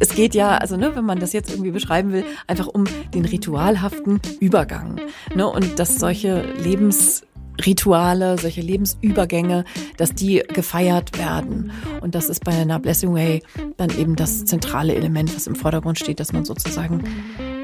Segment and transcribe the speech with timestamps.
[0.00, 3.24] Es geht ja, also ne, wenn man das jetzt irgendwie beschreiben will, einfach um den
[3.24, 5.00] ritualhaften Übergang.
[5.34, 9.64] Ne, und dass solche Lebensrituale, solche Lebensübergänge,
[9.96, 11.72] dass die gefeiert werden.
[12.00, 13.42] Und das ist bei einer Blessing Way
[13.76, 17.04] dann eben das zentrale Element, was im Vordergrund steht, dass man sozusagen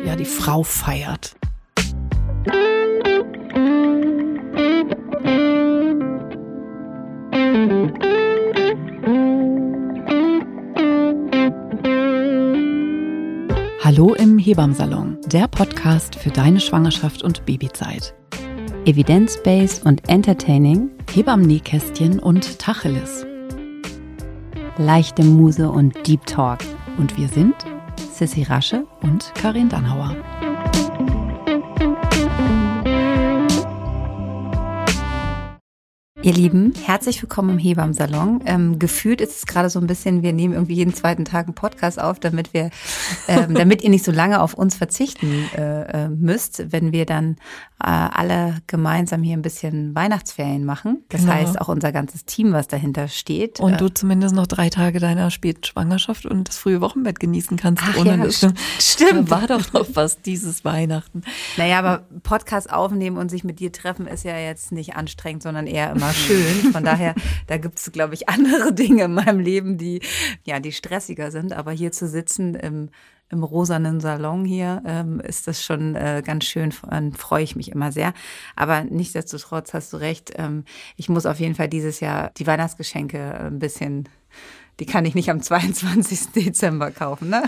[0.04, 1.34] ja die Frau feiert.
[13.92, 18.14] Hallo im Hebammsalon, der Podcast für deine Schwangerschaft und Babyzeit.
[18.84, 23.26] Evidence-based und entertaining, Hebammen-Nähkästchen und Tacheles.
[24.78, 26.60] leichte Muse und Deep Talk.
[26.98, 27.56] Und wir sind
[28.12, 30.14] Sissy Rasche und Karin Dannhauer.
[36.22, 38.42] Ihr Lieben, herzlich willkommen im Hebammsalon.
[38.44, 41.54] Ähm, gefühlt ist es gerade so ein bisschen, wir nehmen irgendwie jeden zweiten Tag einen
[41.54, 42.68] Podcast auf, damit wir,
[43.26, 47.36] ähm, damit ihr nicht so lange auf uns verzichten äh, äh, müsst, wenn wir dann
[47.88, 51.04] alle gemeinsam hier ein bisschen Weihnachtsferien machen.
[51.08, 51.32] Das Genau.
[51.32, 53.58] heißt auch unser ganzes Team, was dahinter steht.
[53.60, 57.56] Und äh, du zumindest noch drei Tage deiner späten Schwangerschaft und das frühe Wochenbett genießen
[57.56, 57.82] kannst.
[57.86, 58.42] Ach ohne ja, das.
[58.42, 59.30] st- stimmt.
[59.30, 61.22] Da war doch noch was dieses Weihnachten.
[61.56, 65.66] Naja, aber Podcast aufnehmen und sich mit dir treffen ist ja jetzt nicht anstrengend, sondern
[65.66, 66.72] eher immer schön.
[66.72, 67.14] Von daher,
[67.46, 70.00] da gibt es, glaube ich, andere Dinge in meinem Leben, die,
[70.44, 71.52] ja, die stressiger sind.
[71.52, 72.90] Aber hier zu sitzen im,
[73.30, 76.74] im rosanen Salon hier, ähm, ist das schon äh, ganz schön.
[76.88, 78.12] Dann freue ich mich immer sehr.
[78.56, 80.32] Aber nichtsdestotrotz hast du recht.
[80.36, 80.64] Ähm,
[80.96, 84.08] ich muss auf jeden Fall dieses Jahr die Weihnachtsgeschenke ein bisschen
[84.80, 86.28] die kann ich nicht am 22.
[86.34, 87.28] Dezember kaufen.
[87.28, 87.42] Ne?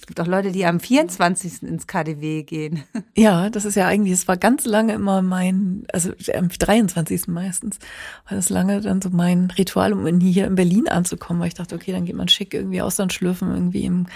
[0.00, 1.62] Es gibt auch Leute, die am 24.
[1.62, 2.84] ins KDW gehen.
[3.14, 7.28] Ja, das ist ja eigentlich, es war ganz lange immer mein, also am 23.
[7.28, 7.78] meistens,
[8.26, 11.74] war das lange dann so mein Ritual, um hier in Berlin anzukommen, weil ich dachte,
[11.74, 14.06] okay, dann geht man schick irgendwie Auslandsschlürfen irgendwie im,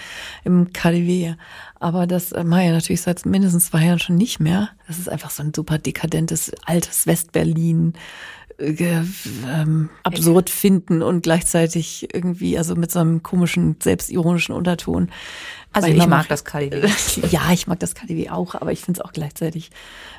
[0.43, 1.35] im KDW.
[1.79, 4.69] Aber das äh, mache ich natürlich seit mindestens zwei Jahren schon nicht mehr.
[4.87, 7.93] Das ist einfach so ein super dekadentes, altes Westberlin.
[7.93, 15.09] äh, ge- Ähm, absurd finden und gleichzeitig irgendwie, also mit so einem komischen, selbstironischen Unterton.
[15.73, 16.87] Also ich Mama- mag das KDW.
[17.31, 19.71] Ja, ich mag das KDW auch, aber ich finde es auch gleichzeitig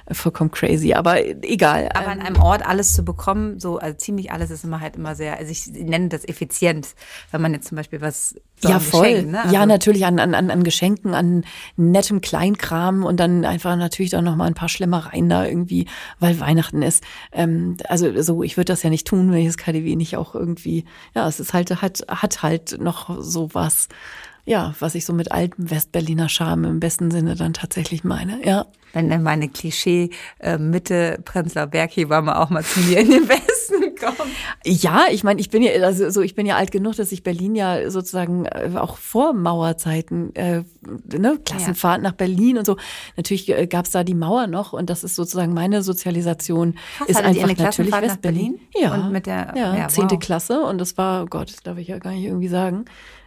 [0.06, 0.94] äh, vollkommen crazy.
[0.94, 1.88] Aber egal.
[1.94, 4.97] Aber an ähm, einem Ort alles zu bekommen, so also ziemlich alles ist immer halt
[4.97, 6.88] immer sehr, also ich nenne das effizient,
[7.31, 9.03] wenn man jetzt zum Beispiel was so ja, voll.
[9.09, 9.38] Geschenken, ne?
[9.50, 11.44] Ja, Also- natürlich an, an, an Geschenken, an
[11.76, 15.87] nettem Kleinkram und dann einfach natürlich dann noch mal ein paar Schlemmereien da irgendwie,
[16.20, 17.03] weil Weihnachten ist.
[17.32, 20.34] Ähm, also so, ich würde das ja nicht tun, wenn ich das KDW nicht auch
[20.34, 23.88] irgendwie, ja, es ist halt, hat, hat halt noch so was,
[24.47, 28.66] ja, was ich so mit altem Westberliner Charme im besten Sinne dann tatsächlich meine, ja.
[28.93, 33.97] Wenn dann meine Klischee äh, Mitte Prenzlauer Berghebamme auch mal zu mir in den Westen
[33.99, 34.31] kommt.
[34.65, 37.25] Ja, ich meine, ich bin ja also so, ich bin ja alt genug, dass ich
[37.25, 40.62] Berlin ja sozusagen äh, auch vor Mauerzeiten, äh,
[41.12, 42.76] ne, Klassenfahrt nach Berlin und so.
[43.16, 46.76] Natürlich äh, gab's da die Mauer noch und das ist sozusagen meine Sozialisation.
[46.99, 48.21] Krass, ist einfach natürlich Westberlin.
[48.21, 48.61] Berlin?
[48.81, 50.22] Ja, Und mit der- ja, ja, zehnte wow.
[50.22, 52.84] Klasse und das war, oh Gott, das darf ich ja gar nicht irgendwie sagen.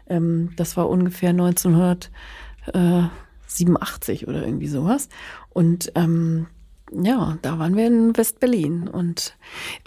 [0.10, 5.10] Ähm, das war ungefähr 1987 oder irgendwie sowas.
[5.50, 6.48] Und ähm,
[6.92, 9.36] ja, da waren wir in West-Berlin und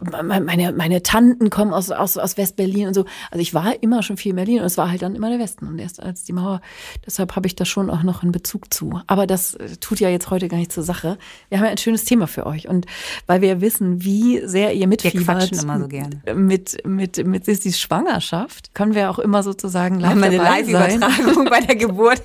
[0.03, 3.05] me- meine, meine Tanten kommen aus, aus, aus West-Berlin und so.
[3.31, 5.39] Also ich war immer schon viel in Berlin und es war halt dann immer der
[5.39, 6.61] Westen und erst als die Mauer,
[7.07, 9.01] deshalb habe ich da schon auch noch einen Bezug zu.
[9.07, 11.17] Aber das äh, tut ja jetzt heute gar nicht zur Sache.
[11.49, 12.87] Wir haben ja ein schönes Thema für euch und
[13.27, 16.21] weil wir wissen, wie sehr ihr mitfiebert quatschen immer so gerne.
[16.35, 20.65] mit, mit, mit Sissys Schwangerschaft, können wir auch immer sozusagen live Haben wir eine dabei
[20.65, 21.01] sein.
[21.01, 22.23] Live-Übertragung bei der Geburt.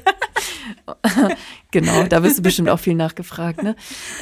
[1.75, 3.75] Genau, da wirst du bestimmt auch viel nachgefragt, ne?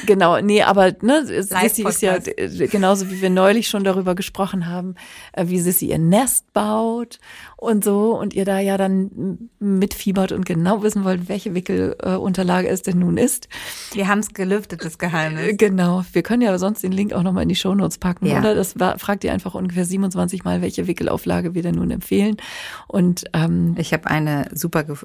[0.06, 4.66] Genau, nee, aber ne, Sissi ist ja äh, genauso wie wir neulich schon darüber gesprochen
[4.66, 4.96] haben,
[5.34, 7.20] äh, wie Sissi ihr Nest baut
[7.64, 12.82] und so und ihr da ja dann mitfiebert und genau wissen wollt, welche Wickelunterlage es
[12.82, 13.48] denn nun ist.
[13.92, 15.54] Wir haben es gelüftet, das Äh, Geheimnis.
[15.58, 18.38] Genau, wir können ja sonst den Link auch nochmal in die Shownotes packen, Ja.
[18.38, 18.54] oder?
[18.54, 22.36] Das war, fragt ihr einfach ungefähr 27 Mal, welche Wickelauflage wir denn nun empfehlen.
[22.88, 24.96] Und ähm, Ich habe eine super ge-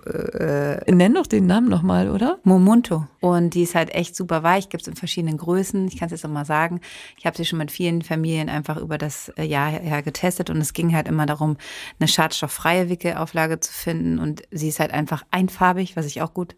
[0.85, 2.39] äh, nenn doch den Namen nochmal, oder?
[2.43, 3.07] Momunto.
[3.21, 5.87] Und die ist halt echt super weich, gibt es in verschiedenen Größen.
[5.87, 6.79] Ich kann es jetzt noch mal sagen.
[7.17, 10.57] Ich habe sie schon mit vielen Familien einfach über das äh, Jahr her getestet und
[10.57, 11.57] es ging halt immer darum,
[11.99, 12.07] eine
[12.49, 14.19] schadstofffreie Wickelauflage zu finden.
[14.19, 16.55] Und sie ist halt einfach einfarbig, was ich auch gut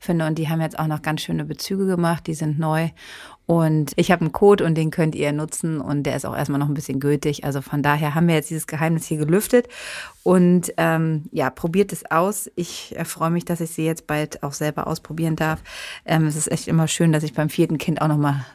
[0.00, 0.26] finde.
[0.26, 2.90] Und die haben jetzt auch noch ganz schöne Bezüge gemacht, die sind neu.
[3.46, 6.58] Und ich habe einen Code und den könnt ihr nutzen und der ist auch erstmal
[6.58, 7.44] noch ein bisschen gültig.
[7.44, 9.68] Also von daher haben wir jetzt dieses Geheimnis hier gelüftet
[10.22, 12.50] und ähm, ja, probiert es aus.
[12.56, 15.62] Ich äh, freue mich, dass ich sie jetzt bald auch selber ausprobieren darf.
[16.06, 18.46] Ähm, es ist echt immer schön, dass ich beim vierten Kind auch noch mal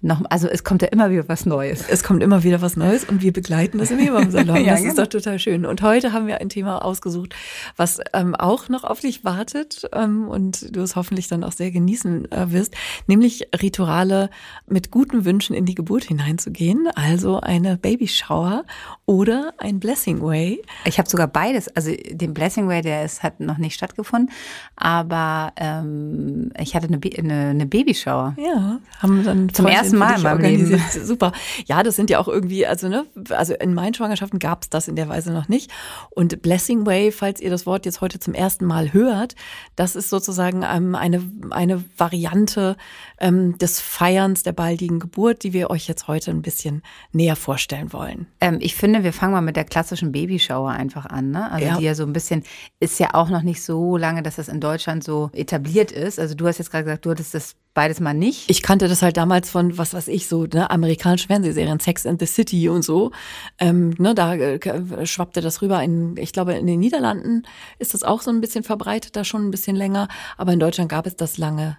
[0.00, 1.84] noch, also es kommt ja immer wieder was Neues.
[1.88, 4.56] Es kommt immer wieder was Neues und wir begleiten das im Hebammensalon.
[4.62, 5.02] Ja, das ist genau.
[5.02, 5.64] doch total schön.
[5.66, 7.34] Und heute haben wir ein Thema ausgesucht,
[7.76, 11.70] was ähm, auch noch auf dich wartet ähm, und du es hoffentlich dann auch sehr
[11.70, 12.74] genießen äh, wirst,
[13.06, 14.30] nämlich Rituale
[14.66, 18.64] mit guten Wünschen in die Geburt hineinzugehen, also eine Babyshower
[19.06, 20.62] oder ein Blessing Way.
[20.84, 21.68] Ich habe sogar beides.
[21.68, 24.30] Also den Blessing Way, der ist, hat noch nicht stattgefunden,
[24.76, 28.36] aber ähm, ich hatte eine, eine, eine Babyshower.
[28.38, 30.80] Ja, haben dann Zum ersten Mal in meinem organisiert.
[31.04, 31.32] Super.
[31.66, 34.88] Ja, das sind ja auch irgendwie, also ne, also in meinen Schwangerschaften gab es das
[34.88, 35.70] in der Weise noch nicht.
[36.10, 39.34] Und Blessing Way, falls ihr das Wort jetzt heute zum ersten Mal hört,
[39.76, 42.76] das ist sozusagen ähm, eine eine Variante
[43.20, 46.82] ähm, des Feierns der baldigen Geburt, die wir euch jetzt heute ein bisschen
[47.12, 48.26] näher vorstellen wollen.
[48.40, 51.30] Ähm, ich finde, wir fangen mal mit der klassischen Babyshower einfach an.
[51.30, 51.50] Ne?
[51.50, 51.76] Also Ja.
[51.78, 52.42] die ja so ein bisschen,
[52.80, 56.18] ist ja auch noch nicht so lange, dass das in Deutschland so etabliert ist.
[56.18, 58.50] Also du hast jetzt gerade gesagt, du hattest das beides mal nicht.
[58.50, 62.20] Ich kannte das halt damals von, was weiß ich, so ne, amerikanischen Fernsehserien, Sex and
[62.20, 63.12] the City und so.
[63.58, 65.82] Ähm, ne, da äh, schwappte das rüber.
[65.82, 67.44] In, ich glaube, in den Niederlanden
[67.78, 70.08] ist das auch so ein bisschen verbreitet, da schon ein bisschen länger.
[70.36, 71.76] Aber in Deutschland gab es das lange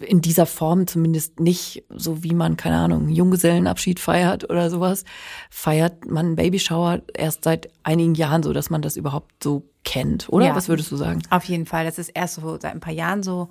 [0.00, 5.04] in dieser Form zumindest nicht, so wie man, keine Ahnung, Junggesellenabschied feiert oder sowas,
[5.50, 10.28] feiert man einen Babyshower erst seit einigen Jahren so, dass man das überhaupt so kennt,
[10.28, 10.46] oder?
[10.46, 10.56] Ja.
[10.56, 11.22] Was würdest du sagen?
[11.30, 11.86] Auf jeden Fall.
[11.86, 13.48] Das ist erst so seit ein paar Jahren so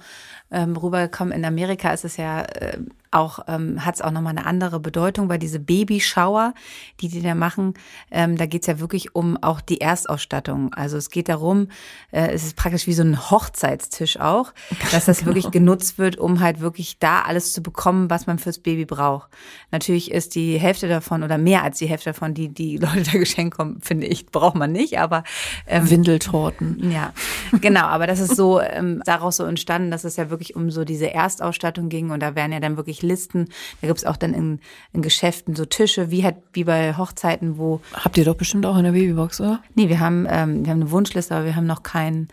[0.52, 1.34] ähm, rübergekommen.
[1.34, 2.78] In Amerika ist es ja äh,
[3.12, 6.54] auch, ähm, hat es auch nochmal eine andere Bedeutung, weil diese Babyshower,
[7.02, 7.74] die die da machen,
[8.12, 10.74] ähm, da geht's ja wirklich um auch die Erstausstattung.
[10.74, 11.68] Also es geht darum,
[12.12, 14.54] äh, es ist praktisch wie so ein Hochzeitstisch auch,
[14.92, 18.60] dass das wirklich genutzt wird, um halt wirklich da alles zu bekommen, was man fürs
[18.60, 19.30] Baby braucht.
[19.72, 23.18] Natürlich ist die Hälfte davon oder mehr als die Hälfte davon, die die Leute da
[23.18, 25.24] geschenkt kommen, finde ich, braucht man nicht, aber
[25.68, 26.92] ähm, Windeltorten.
[26.92, 27.14] ja,
[27.62, 30.84] genau, aber das ist so ähm, daraus so entstanden, dass es ja wirklich um so
[30.84, 33.50] diese Erstausstattung ging und da werden ja dann wirklich Listen.
[33.82, 34.60] Da gibt's auch dann in,
[34.94, 38.78] in Geschäften so Tische, wie halt wie bei Hochzeiten, wo Habt ihr doch bestimmt auch
[38.78, 39.62] in der Babybox, oder?
[39.76, 42.28] nee, wir haben ähm, wir haben eine Wunschliste, aber wir haben noch keinen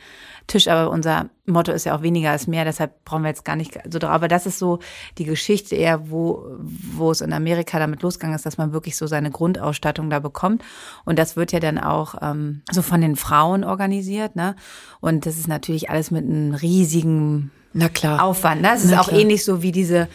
[0.47, 0.69] Tisch.
[0.69, 3.79] Aber unser Motto ist ja auch weniger ist mehr, deshalb brauchen wir jetzt gar nicht
[3.91, 4.11] so drauf.
[4.11, 4.79] Aber das ist so
[5.19, 9.07] die Geschichte eher, wo wo es in Amerika damit losgegangen ist, dass man wirklich so
[9.07, 10.63] seine Grundausstattung da bekommt.
[11.05, 14.55] Und das wird ja dann auch ähm, so von den Frauen organisiert, ne?
[15.01, 18.23] Und das ist natürlich alles mit einem riesigen Na klar.
[18.23, 18.63] Aufwand.
[18.63, 18.69] Ne?
[18.69, 19.21] Das ist Na auch klar.
[19.21, 20.09] ähnlich so wie diese,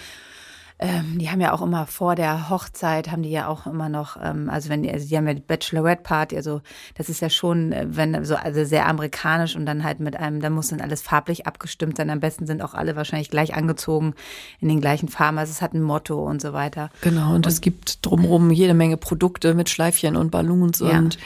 [0.81, 4.15] ähm, die haben ja auch immer vor der Hochzeit, haben die ja auch immer noch,
[4.23, 6.61] ähm, also wenn die, also die haben ja die Bachelorette Party, also
[6.95, 10.39] das ist ja schon, äh, wenn so, also sehr amerikanisch und dann halt mit einem,
[10.39, 12.09] da muss dann alles farblich abgestimmt sein.
[12.09, 14.13] Am besten sind auch alle wahrscheinlich gleich angezogen
[14.61, 15.37] in den gleichen Farben.
[15.37, 16.89] Also es hat ein Motto und so weiter.
[17.01, 20.97] Genau, und es gibt drumherum jede Menge Produkte mit Schleifchen und Ballons Ja.
[20.97, 21.17] und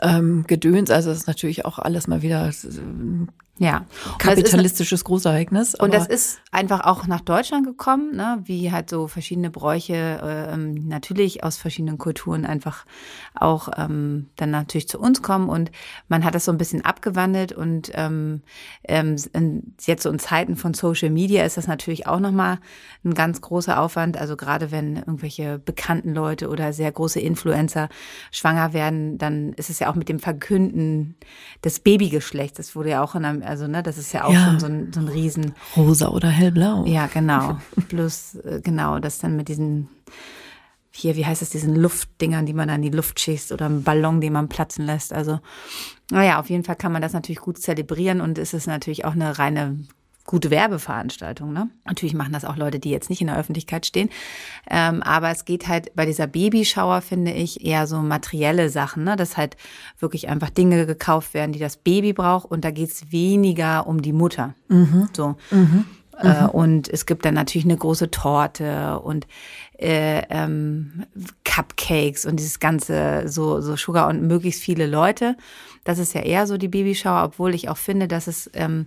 [0.00, 0.90] ähm, Gedöns.
[0.90, 2.52] Also das ist natürlich auch alles mal wieder
[3.58, 3.84] Ja.
[4.18, 5.74] Kapitalistisches Großereignis.
[5.74, 8.40] Und das ist einfach auch nach Deutschland gekommen, ne?
[8.44, 12.86] wie halt so verschiedene Bräuche ähm, natürlich aus verschiedenen Kulturen einfach
[13.34, 15.50] auch ähm, dann natürlich zu uns kommen.
[15.50, 15.70] Und
[16.08, 18.42] man hat das so ein bisschen abgewandelt und ähm,
[18.84, 19.16] ähm,
[19.80, 22.58] jetzt so in Zeiten von Social Media ist das natürlich auch nochmal
[23.04, 24.16] ein ganz großer Aufwand.
[24.16, 27.88] Also gerade wenn irgendwelche bekannten Leute oder sehr große Influencer
[28.30, 31.16] schwanger werden, dann ist es ja auch mit dem Verkünden
[31.64, 32.56] des Babygeschlechts.
[32.56, 34.44] Das wurde ja auch in einem, also ne, das ist ja auch Ja.
[34.46, 35.54] schon so ein, so ein Riesen.
[35.76, 36.84] rosa oder hellblau.
[36.86, 37.58] Ja, genau.
[37.88, 39.88] Plus, äh, genau, das dann mit diesen,
[40.90, 43.82] hier, wie heißt es, diesen Luftdingern, die man dann in die Luft schießt oder einen
[43.82, 45.12] Ballon, den man platzen lässt.
[45.12, 45.40] Also,
[46.10, 49.12] naja, auf jeden Fall kann man das natürlich gut zelebrieren und es ist natürlich auch
[49.12, 49.78] eine reine
[50.24, 51.52] gute Werbeveranstaltung.
[51.52, 51.68] Ne?
[51.84, 54.08] Natürlich machen das auch Leute, die jetzt nicht in der Öffentlichkeit stehen.
[54.70, 59.16] Ähm, aber es geht halt bei dieser Babyshower, finde ich, eher so materielle Sachen, ne?
[59.16, 59.56] dass halt
[59.98, 62.50] wirklich einfach Dinge gekauft werden, die das Baby braucht.
[62.50, 64.54] Und da geht's weniger um die Mutter.
[65.12, 65.36] So.
[66.18, 69.26] Äh, und es gibt dann natürlich eine große Torte und
[69.78, 71.04] äh, ähm,
[71.44, 75.36] Cupcakes und dieses ganze so so Sugar und möglichst viele Leute.
[75.84, 78.86] Das ist ja eher so die Babyshower, obwohl ich auch finde, dass es ähm,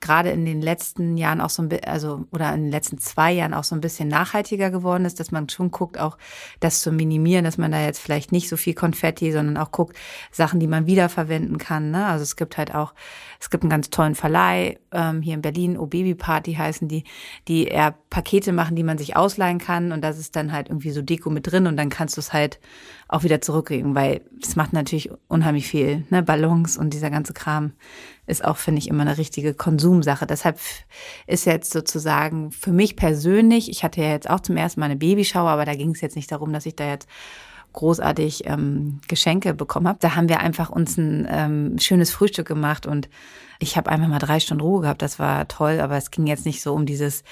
[0.00, 3.32] gerade in den letzten Jahren auch so ein bisschen, also oder in den letzten zwei
[3.32, 6.18] Jahren auch so ein bisschen nachhaltiger geworden ist, dass man schon guckt, auch
[6.60, 9.96] das zu minimieren, dass man da jetzt vielleicht nicht so viel Konfetti, sondern auch guckt,
[10.30, 11.90] Sachen, die man wiederverwenden kann.
[11.90, 12.06] Ne?
[12.06, 12.94] Also es gibt halt auch,
[13.40, 17.04] es gibt einen ganz tollen Verleih ähm, hier in Berlin, O Baby Party heißen die,
[17.48, 20.90] die eher Pakete machen, die man sich ausleihen kann und das ist dann halt irgendwie
[20.90, 22.60] so Deko mit drin und dann kannst du es halt
[23.08, 26.22] auch wieder zurückkriegen, weil es macht natürlich unheimlich viel, ne?
[26.22, 27.72] Ballons und dieser ganze Kram
[28.26, 30.26] ist auch, finde ich, immer eine richtige Konsumsache.
[30.26, 30.58] Deshalb
[31.26, 34.96] ist jetzt sozusagen für mich persönlich, ich hatte ja jetzt auch zum ersten Mal eine
[34.96, 37.08] Babyshower, aber da ging es jetzt nicht darum, dass ich da jetzt
[37.72, 39.98] großartig ähm, Geschenke bekommen habe.
[40.00, 43.08] Da haben wir einfach uns ein ähm, schönes Frühstück gemacht und
[43.58, 46.46] Ich habe einfach mal drei Stunden Ruhe gehabt, das war toll, aber es ging jetzt
[46.46, 47.24] nicht so um dieses,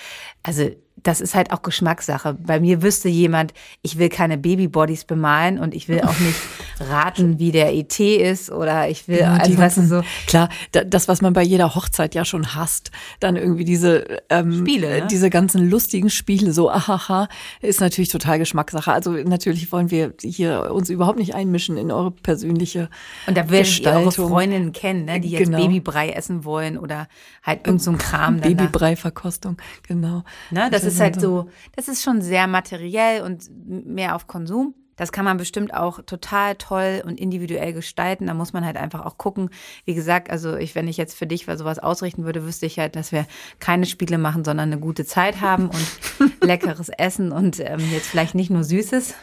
[0.42, 0.68] also
[1.02, 2.34] das ist halt auch Geschmackssache.
[2.34, 3.52] Bei mir wüsste jemand,
[3.82, 6.36] ich will keine Babybodies bemalen und ich will auch nicht
[6.80, 10.84] raten, wie der ET ist oder ich will, Ja, also weißt du so, Klar, da-
[10.84, 15.06] das, was man bei jeder Hochzeit ja schon hasst, dann irgendwie diese ähm, Spiele, ne?
[15.10, 17.28] diese ganzen lustigen Spiele, so ahaha,
[17.60, 18.92] ist natürlich total Geschmackssache.
[18.92, 22.88] Also natürlich wollen wir hier uns überhaupt nicht einmischen in eure persönliche
[23.26, 24.12] Und da werdet ihr eure.
[24.12, 25.58] Freundinnen kennen, ne, die jetzt Genau.
[25.58, 27.08] Babybrei essen wollen oder
[27.42, 28.40] halt irgend so ein Kram.
[28.40, 28.56] danach.
[28.56, 29.56] Babybrei-Verkostung,
[29.86, 30.24] genau.
[30.50, 34.74] Ne, das ist sind halt so, das ist schon sehr materiell und mehr auf Konsum.
[34.96, 38.26] Das kann man bestimmt auch total toll und individuell gestalten.
[38.26, 39.50] Da muss man halt einfach auch gucken.
[39.84, 42.94] Wie gesagt, also ich, wenn ich jetzt für dich sowas ausrichten würde, wüsste ich halt,
[42.94, 43.26] dass wir
[43.58, 48.34] keine Spiele machen, sondern eine gute Zeit haben und leckeres Essen und ähm, jetzt vielleicht
[48.34, 49.14] nicht nur Süßes.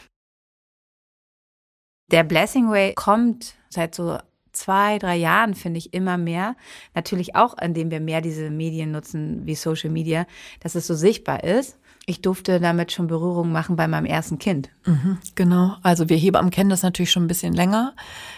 [2.12, 4.18] Der Blessing Way kommt seit so
[4.52, 6.56] zwei, drei Jahren, finde ich, immer mehr.
[6.94, 10.26] Natürlich auch, indem wir mehr diese Medien nutzen wie Social Media,
[10.60, 11.78] dass es so sichtbar ist.
[12.08, 14.70] Ich durfte damit schon Berührung machen bei meinem ersten Kind.
[14.86, 15.76] Mhm, genau.
[15.84, 17.94] Also wir Hebammen kennen das natürlich schon ein bisschen länger.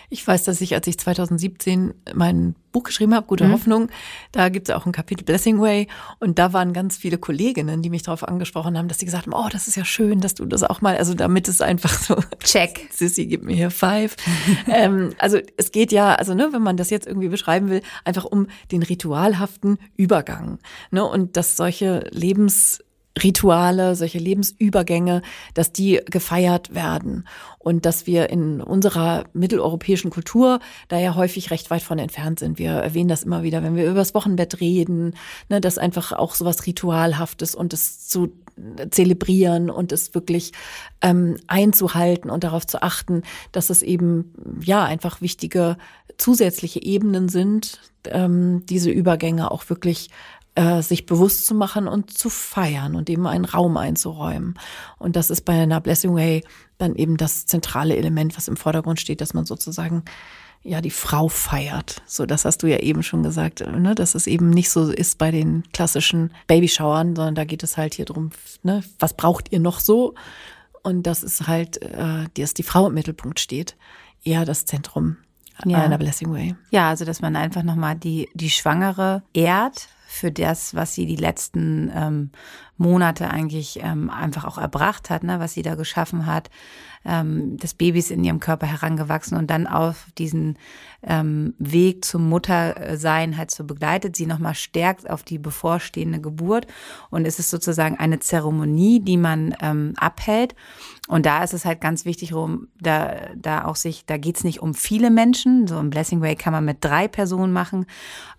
[0.10, 3.90] Ich weiß, dass ich, als ich 2017 mein Buch geschrieben habe, Gute Hoffnung,
[4.34, 5.88] da gibt es auch ein Kapitel Blessing Way
[6.20, 9.34] und da waren ganz viele Kolleginnen, die mich darauf angesprochen haben, dass sie gesagt haben,
[9.34, 12.16] oh, das ist ja schön, dass du das auch mal, also damit es einfach so
[12.44, 12.90] Check.
[12.92, 14.18] Sissy, gib mir hier five.
[14.68, 18.26] ähm, also es geht ja, also ne, wenn man das jetzt irgendwie beschreiben will, einfach
[18.26, 20.60] um den ritualhaften Übergang.
[20.92, 22.10] Ne, und dass solche
[23.16, 25.22] Lebensrituale, solche Lebensübergänge,
[25.54, 27.28] dass die gefeiert werden
[27.60, 32.58] und dass wir in unserer mitteleuropäischen Kultur da ja häufig recht weit von entfernt sind.
[32.58, 35.16] Wir erwähnen das immer wieder, wenn wir über das Wochenbett reden,
[35.50, 38.34] ne, dass einfach auch sowas Ritualhaftes und es zu
[38.92, 40.52] zelebrieren und es wirklich
[41.02, 45.78] ähm, einzuhalten und darauf zu achten, dass es eben ja einfach wichtige
[46.18, 50.10] zusätzliche Ebenen sind, ähm, diese Übergänge auch wirklich
[50.56, 54.60] äh, sich bewusst zu machen und zu feiern und eben einen Raum einzuräumen.
[55.00, 56.44] Und das ist bei einer Blessing Way
[56.78, 60.04] dann eben das zentrale Element, was im Vordergrund steht, dass man sozusagen
[60.62, 62.02] ja die Frau feiert.
[62.06, 65.18] So, das hast du ja eben schon gesagt, ne, dass es eben nicht so ist
[65.18, 68.30] bei den klassischen Babyshowern, sondern da geht es halt hier drum,
[68.62, 70.14] ne, was braucht ihr noch so?
[70.82, 73.76] Und das ist halt, äh, dass die Frau im Mittelpunkt steht,
[74.24, 75.18] eher das Zentrum
[75.66, 75.84] Ja.
[75.84, 76.56] einer Blessing Way.
[76.72, 81.16] Ja, also dass man einfach nochmal die, die Schwangere ehrt für das, was sie die
[81.16, 82.30] letzten ähm,
[82.78, 86.52] Monate eigentlich ähm, einfach auch erbracht hat, ne, was sie da geschaffen hat.
[87.06, 90.58] Ähm, das Baby ist in ihrem Körper herangewachsen und dann auf diesen
[91.02, 96.68] ähm, Weg zum Muttersein halt so begleitet, sie nochmal stärkt auf die bevorstehende Geburt.
[97.10, 100.56] Und es ist sozusagen eine Zeremonie, die man ähm, abhält.
[101.10, 104.62] Und da ist es halt ganz wichtig, rum, da, da auch sich, da geht's nicht
[104.62, 105.68] um viele Menschen.
[105.68, 107.86] So ein Blessing Way kann man mit drei Personen machen.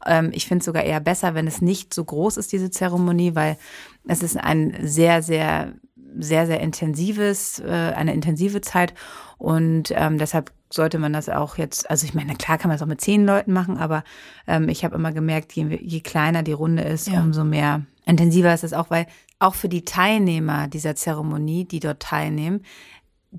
[0.06, 3.34] Ähm, ich finde es sogar eher besser, wenn es nicht so groß ist, diese Zeremonie,
[3.34, 3.58] weil
[4.06, 5.74] es ist ein sehr, sehr,
[6.18, 8.94] sehr, sehr intensives, äh, eine intensive Zeit.
[9.38, 12.82] Und ähm, deshalb sollte man das auch jetzt, also ich meine, klar kann man es
[12.82, 14.02] auch mit zehn Leuten machen, aber
[14.46, 17.20] ähm, ich habe immer gemerkt, je, je kleiner die Runde ist, Ja.
[17.20, 19.06] umso mehr intensiver ist es auch, weil
[19.38, 22.62] auch für die Teilnehmer dieser Zeremonie, die dort teilnehmen,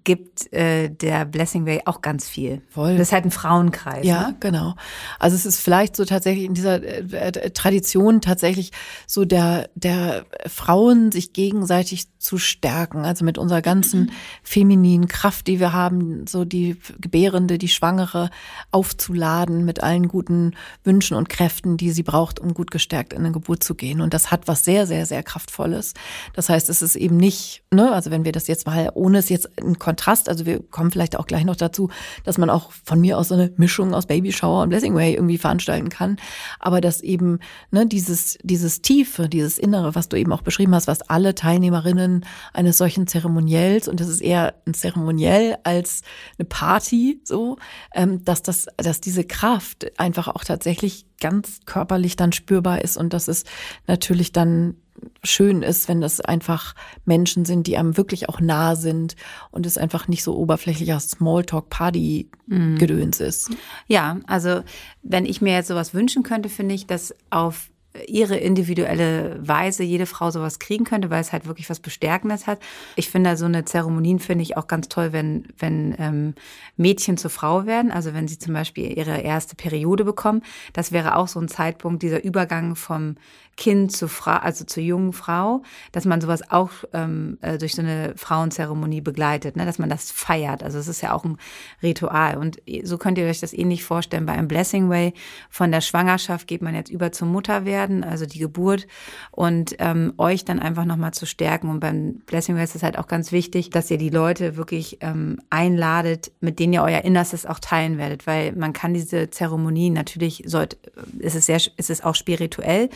[0.04, 2.62] gibt äh, der Blessing Way auch ganz viel.
[2.70, 2.98] Voll.
[2.98, 4.06] Das ist halt ein Frauenkreis.
[4.06, 4.36] Ja, Ne?
[4.40, 4.76] genau.
[5.20, 8.72] Also es ist vielleicht so tatsächlich in dieser äh, äh, Tradition tatsächlich
[9.08, 13.06] so der, der Frauen sich gegenseitig zu stärken.
[13.06, 14.12] Also mit unserer ganzen
[14.44, 18.30] femininen Kraft, die wir haben, so die Gebärende, die Schwangere
[18.72, 23.32] aufzuladen mit allen guten Wünschen und Kräften, die sie braucht, um gut gestärkt in eine
[23.32, 24.02] Geburt zu gehen.
[24.02, 25.94] Und das hat was sehr, sehr, sehr Kraftvolles.
[26.34, 29.30] Das heißt, es ist eben nicht, ne, also wenn wir das jetzt mal, ohne es
[29.30, 31.92] jetzt in Kontrast, also wir kommen vielleicht auch gleich noch dazu,
[32.24, 35.38] dass man auch von mir aus so eine Mischung aus Babyshower und Blessing Way irgendwie
[35.38, 36.18] veranstalten kann.
[36.60, 37.38] Aber dass eben,
[37.70, 42.26] ne, dieses, dieses Tiefe, dieses Innere, was du eben auch beschrieben hast, was alle Teilnehmerinnen
[42.52, 46.02] eines solchen Zeremoniells, und das ist eher ein Zeremoniell als
[46.40, 47.58] eine Party, so,
[47.94, 53.14] ähm, dass das, dass diese Kraft einfach auch tatsächlich ganz körperlich dann spürbar ist und
[53.14, 53.44] dass es
[53.86, 54.78] natürlich dann
[55.24, 56.74] schön ist, wenn das einfach
[57.06, 59.16] Menschen sind, die einem wirklich auch nah sind
[59.52, 63.52] und es einfach nicht so oberflächlicher Smalltalk-Party-Gedöns ist.
[63.88, 64.62] Ja, also
[65.04, 67.70] wenn ich mir jetzt sowas wünschen könnte, finde ich, dass auf
[68.08, 72.60] ihre individuelle Weise jede Frau sowas kriegen könnte, weil es halt wirklich was Bestärkendes hat.
[72.96, 76.36] Ich finde so eine Zeremonien finde ich auch ganz toll, wenn, wenn ähm,
[76.78, 80.42] Mädchen zur Frau werden, also wenn sie zum Beispiel ihre erste Periode bekommen.
[80.74, 83.16] Das wäre auch so ein Zeitpunkt, dieser Übergang vom
[83.58, 87.82] Kind zu Frau, also zur jungen Frau, dass man sowas auch ähm, äh, durch so
[87.82, 89.66] eine Frauenzeremonie begleitet, ne?
[89.66, 90.62] dass man das feiert.
[90.62, 91.38] Also es ist ja auch ein
[91.82, 92.38] Ritual.
[92.38, 95.14] Und so könnt ihr euch das ähnlich vorstellen bei einem Blessing Way.
[95.50, 98.88] Von der Schwangerschaft geht man jetzt über zum Mutterwerden, also die Geburt,
[99.32, 101.70] und ähm, euch dann einfach nochmal zu stärken.
[101.70, 105.40] Und beim Blessing Way ist halt auch ganz wichtig, dass ihr die Leute wirklich ähm,
[105.50, 110.44] einladet, mit denen ihr euer Innerstes auch teilen werdet, weil man kann diese Zeremonie natürlich,
[110.46, 110.78] sollte,
[111.20, 112.90] ist es sehr, ist es auch spirituell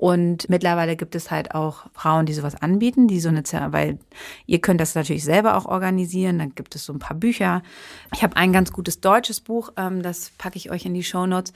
[0.00, 3.98] und mittlerweile gibt es halt auch Frauen, die sowas anbieten, die so eine, weil
[4.46, 6.38] ihr könnt das natürlich selber auch organisieren.
[6.38, 7.62] Dann gibt es so ein paar Bücher.
[8.14, 11.26] Ich habe ein ganz gutes deutsches Buch, ähm, das packe ich euch in die Show
[11.26, 11.52] Notes,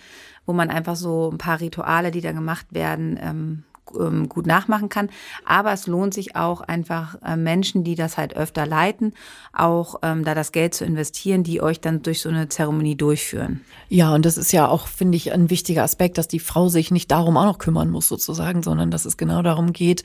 [0.47, 3.63] wo man einfach so ein paar Rituale, die da gemacht werden, ähm,
[3.99, 5.11] ähm, gut nachmachen kann.
[5.45, 9.15] Aber es lohnt sich auch einfach äh, Menschen, die das halt öfter leiten,
[9.53, 13.61] auch ähm, da das Geld zu investieren, die euch dann durch so eine Zeremonie durchführen.
[13.89, 16.91] Ja, und das ist ja auch, finde ich, ein wichtiger Aspekt, dass die Frau sich
[16.91, 20.05] nicht darum auch noch kümmern muss sozusagen, sondern dass es genau darum geht,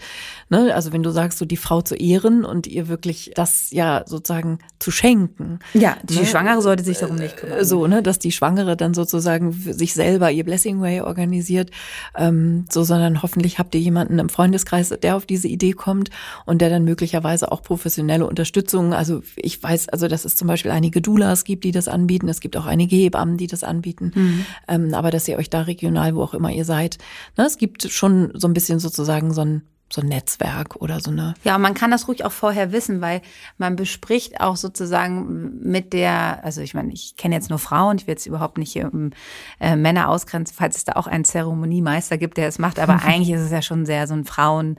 [0.50, 4.04] ne, also wenn du sagst, so die Frau zu ehren und ihr wirklich das ja
[4.06, 5.60] sozusagen zu schenken.
[5.74, 6.26] Ja, die ne?
[6.26, 7.64] Schwangere sollte sich darum nicht kümmern.
[7.66, 11.72] So, ne, dass die Schwangere dann sozusagen sich selber ihr Blessing Way organisiert,
[12.16, 16.10] ähm, so, sondern hoffentlich habt ihr jemanden im Freundeskreis, der auf diese Idee kommt
[16.46, 20.72] und der dann möglicherweise auch professionelle Unterstützung, also ich weiß, also dass es zum Beispiel
[20.72, 24.46] einige Doulas gibt, die das anbieten, es gibt auch einige Hebammen, die das anbieten, mhm.
[24.68, 26.98] ähm, aber dass ihr euch da regional, wo auch immer ihr seid,
[27.38, 31.12] ne, es gibt schon so ein bisschen sozusagen so ein so ein Netzwerk oder so
[31.12, 31.34] eine.
[31.44, 33.22] Ja, man kann das ruhig auch vorher wissen, weil
[33.58, 38.06] man bespricht auch sozusagen mit der, also ich meine, ich kenne jetzt nur Frauen, ich
[38.08, 39.12] will jetzt überhaupt nicht hier um,
[39.60, 43.32] äh, Männer ausgrenzen, falls es da auch einen Zeremoniemeister gibt, der es macht, aber eigentlich
[43.32, 44.78] ist es ja schon sehr so ein Frauen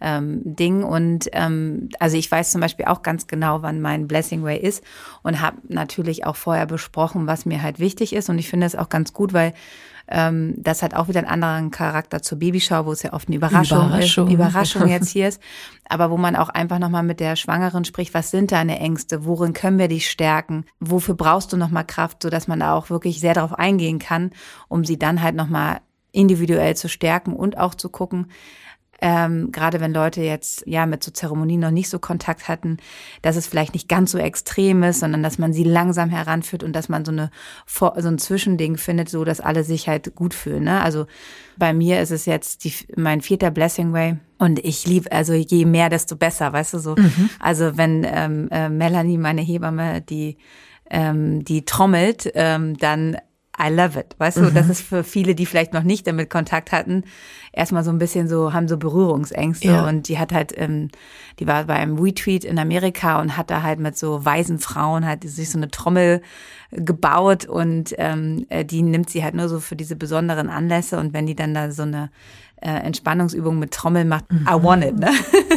[0.00, 4.42] ähm, Ding und ähm, also ich weiß zum Beispiel auch ganz genau, wann mein Blessing
[4.42, 4.82] Way ist
[5.22, 8.76] und habe natürlich auch vorher besprochen, was mir halt wichtig ist und ich finde es
[8.76, 9.54] auch ganz gut, weil
[10.08, 13.36] ähm, das hat auch wieder einen anderen Charakter zur Babyshow, wo es ja oft eine
[13.36, 14.28] Überraschung, Überraschung.
[14.28, 15.42] ist, Überraschung jetzt hier ist,
[15.88, 19.52] aber wo man auch einfach nochmal mit der Schwangeren spricht, was sind deine Ängste, worin
[19.52, 23.20] können wir dich stärken, wofür brauchst du nochmal Kraft, so dass man da auch wirklich
[23.20, 24.30] sehr darauf eingehen kann,
[24.68, 25.80] um sie dann halt nochmal
[26.12, 28.28] individuell zu stärken und auch zu gucken,
[29.00, 32.78] ähm, gerade wenn Leute jetzt ja mit so Zeremonien noch nicht so Kontakt hatten,
[33.22, 36.72] dass es vielleicht nicht ganz so extrem ist, sondern dass man sie langsam heranführt und
[36.74, 37.30] dass man so eine
[37.66, 40.64] so ein Zwischending findet, so dass alle sich halt gut fühlen.
[40.64, 40.80] Ne?
[40.80, 41.06] Also
[41.56, 45.64] bei mir ist es jetzt die, mein vierter Blessing Way und ich liebe also je
[45.64, 46.96] mehr desto besser, weißt du so.
[46.96, 47.30] Mhm.
[47.38, 50.36] Also wenn ähm, äh, Melanie meine Hebamme die
[50.88, 53.16] ähm, die trommelt, ähm, dann
[53.58, 54.14] I love it.
[54.18, 54.44] Weißt mhm.
[54.44, 57.04] du, das ist für viele, die vielleicht noch nicht damit Kontakt hatten,
[57.52, 59.68] erstmal so ein bisschen so, haben so Berührungsängste.
[59.68, 59.88] Ja.
[59.88, 60.90] Und die hat halt, ähm,
[61.38, 65.06] die war bei einem Retweet in Amerika und hat da halt mit so weisen Frauen
[65.06, 66.20] halt sich so eine Trommel
[66.70, 70.98] gebaut und ähm, äh, die nimmt sie halt nur so für diese besonderen Anlässe.
[70.98, 72.10] Und wenn die dann da so eine
[72.60, 74.46] äh, Entspannungsübung mit Trommel macht, mhm.
[74.48, 75.10] I want it, ne?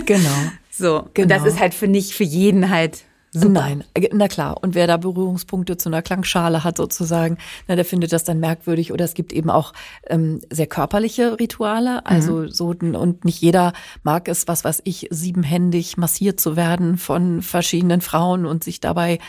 [0.06, 0.30] Genau.
[0.72, 1.10] so.
[1.14, 1.24] Genau.
[1.24, 3.50] Und das ist halt für nicht für jeden halt Super.
[3.50, 4.58] Nein, äh, na klar.
[4.62, 7.38] Und wer da Berührungspunkte zu einer Klangschale hat sozusagen,
[7.68, 8.92] na, der findet das dann merkwürdig.
[8.92, 9.74] Oder es gibt eben auch
[10.08, 12.06] ähm, sehr körperliche Rituale.
[12.06, 12.50] Also mhm.
[12.50, 18.02] so und nicht jeder mag es, was weiß ich, siebenhändig massiert zu werden von verschiedenen
[18.02, 19.20] Frauen und sich dabei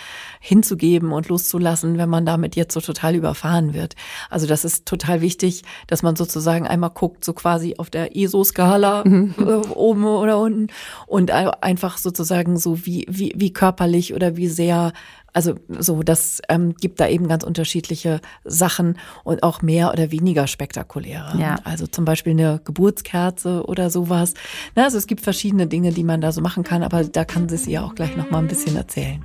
[0.41, 3.97] hinzugeben und loszulassen, wenn man damit jetzt so total überfahren wird.
[4.31, 9.05] Also das ist total wichtig, dass man sozusagen einmal guckt, so quasi auf der ESO-Skala
[9.05, 9.35] mhm.
[9.39, 10.69] äh, oben oder unten
[11.07, 14.93] und einfach sozusagen so wie wie wie körperlich körperlich oder wie sehr,
[15.33, 20.47] also so, das ähm, gibt da eben ganz unterschiedliche Sachen und auch mehr oder weniger
[20.47, 21.39] spektakuläre.
[21.39, 21.57] Ja.
[21.65, 24.35] Also zum Beispiel eine Geburtskerze oder sowas.
[24.75, 27.49] Na, also es gibt verschiedene Dinge, die man da so machen kann, aber da kann
[27.49, 29.25] sie ja auch gleich noch mal ein bisschen erzählen.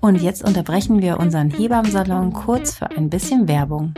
[0.00, 3.94] Und jetzt unterbrechen wir unseren Hebammsalon kurz für ein bisschen Werbung.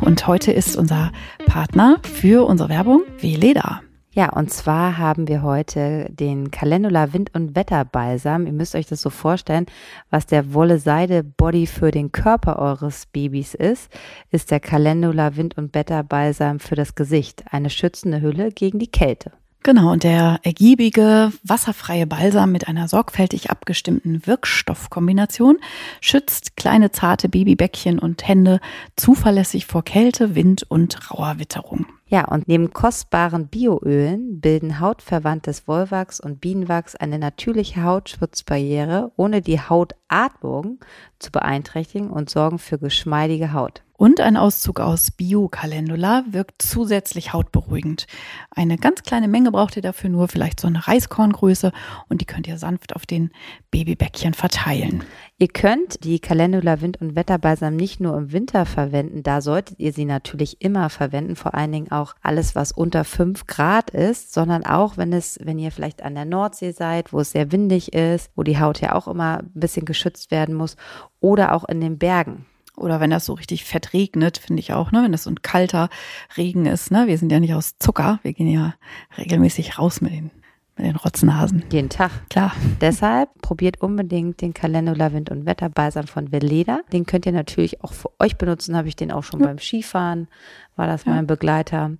[0.00, 1.12] Und heute ist unser
[1.46, 3.82] Partner für unsere Werbung Veleda.
[4.14, 8.44] Ja, und zwar haben wir heute den Calendula Wind- und Wetterbalsam.
[8.44, 9.64] Ihr müsst euch das so vorstellen,
[10.10, 13.90] was der Wolle-Seide-Body für den Körper eures Babys ist,
[14.30, 17.44] ist der Calendula Wind- und Wetterbalsam für das Gesicht.
[17.50, 19.32] Eine schützende Hülle gegen die Kälte.
[19.62, 25.56] Genau, und der ergiebige, wasserfreie Balsam mit einer sorgfältig abgestimmten Wirkstoffkombination
[26.02, 28.60] schützt kleine zarte Babybäckchen und Hände
[28.96, 31.86] zuverlässig vor Kälte, Wind und rauer Witterung.
[32.12, 39.58] Ja, und neben kostbaren Bioölen bilden hautverwandtes Wollwachs und Bienenwachs eine natürliche Hautschutzbarriere, ohne die
[39.58, 40.80] Hautatmung
[41.18, 43.82] zu beeinträchtigen und sorgen für geschmeidige Haut.
[44.02, 48.06] Und ein Auszug aus Bio-Calendula wirkt zusätzlich hautberuhigend.
[48.50, 51.72] Eine ganz kleine Menge braucht ihr dafür nur, vielleicht so eine Reiskorngröße
[52.10, 53.30] und die könnt ihr sanft auf den
[53.70, 55.02] Babybäckchen verteilen.
[55.42, 59.92] Ihr könnt die Calendula Wind- und Wetterbalsam nicht nur im Winter verwenden, da solltet ihr
[59.92, 64.64] sie natürlich immer verwenden, vor allen Dingen auch alles, was unter 5 Grad ist, sondern
[64.64, 68.30] auch, wenn es, wenn ihr vielleicht an der Nordsee seid, wo es sehr windig ist,
[68.36, 70.76] wo die Haut ja auch immer ein bisschen geschützt werden muss
[71.18, 72.46] oder auch in den Bergen.
[72.76, 75.02] Oder wenn das so richtig fett regnet, finde ich auch, ne?
[75.02, 75.88] Wenn das so ein kalter
[76.36, 77.08] Regen ist, ne?
[77.08, 78.20] Wir sind ja nicht aus Zucker.
[78.22, 78.74] Wir gehen ja
[79.18, 80.30] regelmäßig raus mit den,
[80.76, 81.64] mit den Rotznasen.
[81.70, 82.10] Jeden Tag.
[82.30, 82.52] Klar.
[82.80, 86.80] Deshalb probiert unbedingt den Calendula Wind- und Wetterbalsam von Veleda.
[86.92, 88.76] Den könnt ihr natürlich auch für euch benutzen.
[88.76, 89.46] Habe ich den auch schon ja.
[89.46, 90.28] beim Skifahren.
[90.76, 91.12] War das ja.
[91.12, 91.92] mein Begleiter.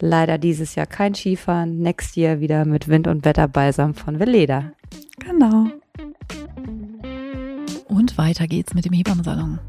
[0.00, 1.78] Leider dieses Jahr kein Skifahren.
[1.78, 4.72] Next year wieder mit Wind- und Wetterbalsam von Veleda.
[5.18, 5.66] Genau.
[7.88, 9.60] Und weiter geht's mit dem Hebammensalon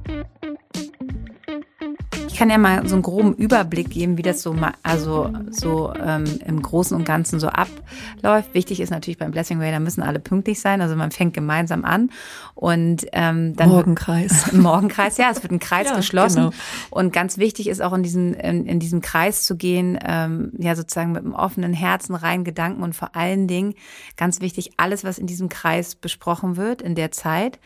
[2.37, 6.61] kann ja mal so einen groben Überblick geben, wie das so also so ähm, im
[6.61, 8.53] Großen und Ganzen so abläuft.
[8.53, 10.81] Wichtig ist natürlich beim Blessing Way, da müssen alle pünktlich sein.
[10.81, 12.11] Also man fängt gemeinsam an
[12.53, 14.51] und ähm, dann Morgenkreis.
[14.53, 16.43] Morgenkreis, ja, es wird ein Kreis ja, geschlossen.
[16.43, 16.53] Genau.
[16.91, 20.75] Und ganz wichtig ist auch in diesen in, in diesem Kreis zu gehen, ähm, ja
[20.75, 23.73] sozusagen mit einem offenen Herzen, rein Gedanken und vor allen Dingen
[24.15, 27.59] ganz wichtig alles, was in diesem Kreis besprochen wird in der Zeit,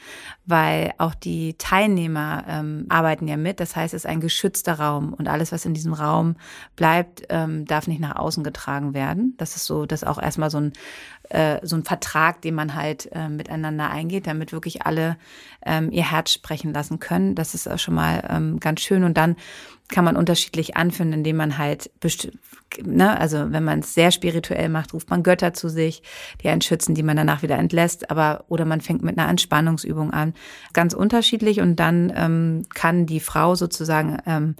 [0.45, 3.59] weil auch die Teilnehmer ähm, arbeiten ja mit.
[3.59, 4.21] Das heißt, es ist ein
[4.61, 6.35] geschützter Raum und alles, was in diesem Raum
[6.75, 9.33] bleibt, ähm, darf nicht nach außen getragen werden.
[9.37, 10.73] Das ist so, das ist auch erstmal so ein
[11.29, 15.17] äh, so ein Vertrag, den man halt äh, miteinander eingeht, damit wirklich alle
[15.65, 17.35] ähm, ihr Herz sprechen lassen können.
[17.35, 19.35] Das ist auch schon mal ähm, ganz schön und dann
[19.91, 21.91] kann man unterschiedlich anführen, indem man halt,
[22.83, 26.01] ne, also wenn man es sehr spirituell macht, ruft man Götter zu sich,
[26.41, 30.11] die einen schützen, die man danach wieder entlässt, aber oder man fängt mit einer Entspannungsübung
[30.11, 30.33] an.
[30.73, 34.55] Ganz unterschiedlich und dann ähm, kann die Frau sozusagen ähm,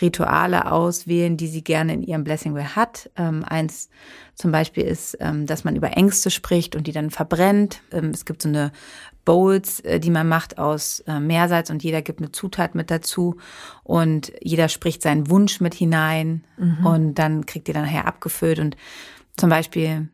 [0.00, 3.10] Rituale auswählen, die sie gerne in ihrem Blessing Way hat.
[3.16, 3.90] Ähm, eins
[4.34, 7.82] zum Beispiel ist, ähm, dass man über Ängste spricht und die dann verbrennt.
[7.92, 8.72] Ähm, es gibt so eine
[9.30, 13.36] Bowls, äh, die man macht aus äh, Meersalz und jeder gibt eine Zutat mit dazu
[13.84, 16.84] und jeder spricht seinen Wunsch mit hinein mhm.
[16.84, 18.76] und dann kriegt ihr dann nachher abgefüllt und
[19.36, 20.08] zum Beispiel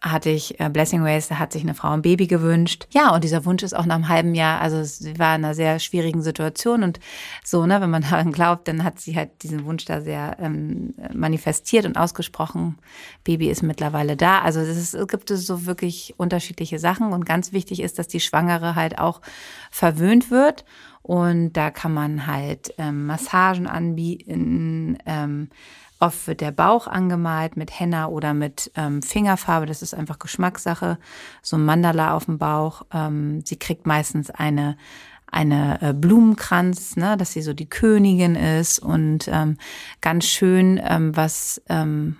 [0.00, 2.86] hatte ich äh, Blessing Ways, da hat sich eine Frau ein Baby gewünscht.
[2.90, 5.54] Ja, und dieser Wunsch ist auch nach einem halben Jahr, also sie war in einer
[5.54, 7.00] sehr schwierigen Situation und
[7.44, 10.94] so, ne, wenn man daran glaubt, dann hat sie halt diesen Wunsch da sehr ähm,
[11.12, 12.78] manifestiert und ausgesprochen.
[13.24, 14.40] Baby ist mittlerweile da.
[14.40, 18.20] Also es, ist, gibt es so wirklich unterschiedliche Sachen und ganz wichtig ist, dass die
[18.20, 19.20] Schwangere halt auch
[19.70, 20.64] verwöhnt wird.
[21.02, 25.48] Und da kann man halt ähm, Massagen anbieten, ähm,
[26.00, 29.66] Oft wird der Bauch angemalt mit Henna oder mit ähm, Fingerfarbe.
[29.66, 30.98] Das ist einfach Geschmackssache.
[31.42, 32.82] So ein Mandala auf dem Bauch.
[32.92, 34.76] Ähm, sie kriegt meistens eine
[35.30, 39.58] eine äh, Blumenkranz, ne, dass sie so die Königin ist und ähm,
[40.00, 42.16] ganz schön, ähm, was ähm,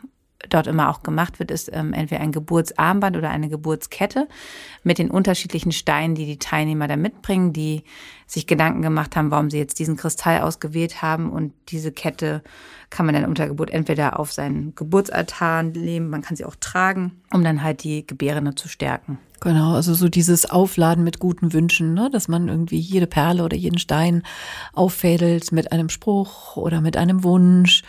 [0.48, 4.28] dort immer auch gemacht wird, ist ähm, entweder ein Geburtsarmband oder eine Geburtskette
[4.84, 7.82] mit den unterschiedlichen Steinen, die die Teilnehmer da mitbringen, die
[8.26, 12.42] sich Gedanken gemacht haben, warum sie jetzt diesen Kristall ausgewählt haben und diese Kette
[12.90, 17.20] kann man dann unter Geburt entweder auf seinen Geburtsaltar legen, man kann sie auch tragen,
[17.32, 19.18] um dann halt die Gebärende zu stärken.
[19.40, 22.10] Genau, also so dieses Aufladen mit guten Wünschen, ne?
[22.10, 24.24] dass man irgendwie jede Perle oder jeden Stein
[24.72, 27.82] auffädelt mit einem Spruch oder mit einem Wunsch.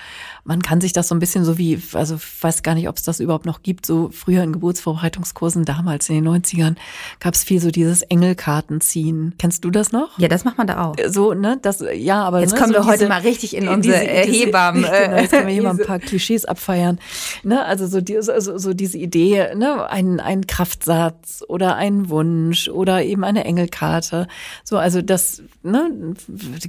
[0.43, 2.97] Man kann sich das so ein bisschen so wie, also ich weiß gar nicht, ob
[2.97, 6.75] es das überhaupt noch gibt, so früher in Geburtsvorbereitungskursen, damals in den 90ern,
[7.19, 9.33] gab es viel so dieses Engelkartenziehen.
[9.39, 10.19] Kennst du das noch?
[10.19, 10.95] Ja, das macht man da auch.
[11.07, 11.57] So, ne?
[11.62, 12.41] Das, ja, aber.
[12.41, 14.85] Jetzt ne, kommen so wir diese, heute mal richtig in unsere diese, Hebammen.
[14.91, 16.99] Genau, jetzt können wir hier mal ein paar Klischees abfeiern.
[17.43, 17.63] Ne?
[17.65, 19.89] Also so, die, so, so diese Idee, ne?
[19.89, 24.28] ein, ein Kraftsatz oder ein Wunsch oder eben eine Engelkarte.
[24.63, 26.15] So, also das, ne,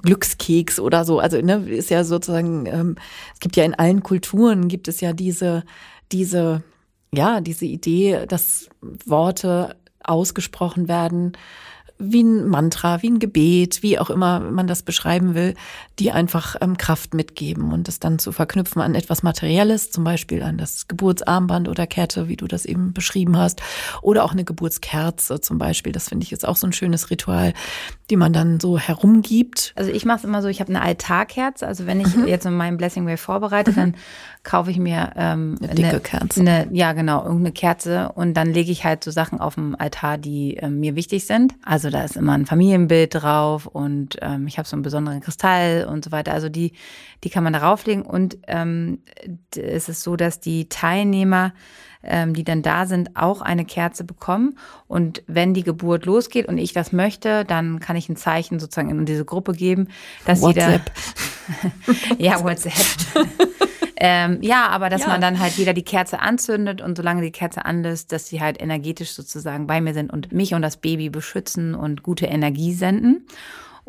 [0.02, 1.18] Glückskeks oder so.
[1.18, 2.96] Also, ne, ist ja sozusagen, ähm,
[3.34, 5.64] es gibt ja in allen Kulturen gibt es ja diese,
[6.12, 6.62] diese,
[7.12, 11.32] ja, diese Idee, dass Worte ausgesprochen werden,
[12.00, 15.54] wie ein Mantra, wie ein Gebet, wie auch immer man das beschreiben will,
[15.98, 20.42] die einfach ähm, Kraft mitgeben und das dann zu verknüpfen an etwas Materielles, zum Beispiel
[20.42, 23.60] an das Geburtsarmband oder Kette, wie du das eben beschrieben hast,
[24.00, 25.92] oder auch eine Geburtskerze zum Beispiel.
[25.92, 27.52] Das finde ich jetzt auch so ein schönes Ritual,
[28.10, 29.72] die man dann so herumgibt?
[29.76, 31.66] Also ich mache es immer so, ich habe eine Altarkerze.
[31.66, 32.26] Also wenn ich mhm.
[32.26, 33.76] jetzt in meinem Blessing Way vorbereite, mhm.
[33.76, 33.94] dann
[34.42, 36.40] kaufe ich mir ähm, eine dicke eine, Kerze.
[36.40, 40.18] Eine, ja, genau, irgendeine Kerze und dann lege ich halt so Sachen auf dem Altar,
[40.18, 41.54] die äh, mir wichtig sind.
[41.64, 45.86] Also da ist immer ein Familienbild drauf und ähm, ich habe so einen besonderen Kristall
[45.90, 46.32] und so weiter.
[46.32, 46.72] Also die,
[47.22, 49.00] die kann man darauf legen und ähm,
[49.56, 51.52] es ist so, dass die Teilnehmer
[52.02, 54.58] ähm, die dann da sind, auch eine Kerze bekommen.
[54.88, 58.90] Und wenn die Geburt losgeht und ich das möchte, dann kann ich ein Zeichen sozusagen
[58.90, 59.88] in diese Gruppe geben,
[60.24, 60.90] dass WhatsApp.
[62.16, 62.18] jeder.
[62.18, 62.74] ja, WhatsApp.
[64.02, 65.08] Ähm, ja, aber dass ja.
[65.08, 68.60] man dann halt jeder die Kerze anzündet und solange die Kerze anlässt, dass sie halt
[68.60, 73.26] energetisch sozusagen bei mir sind und mich und das Baby beschützen und gute Energie senden.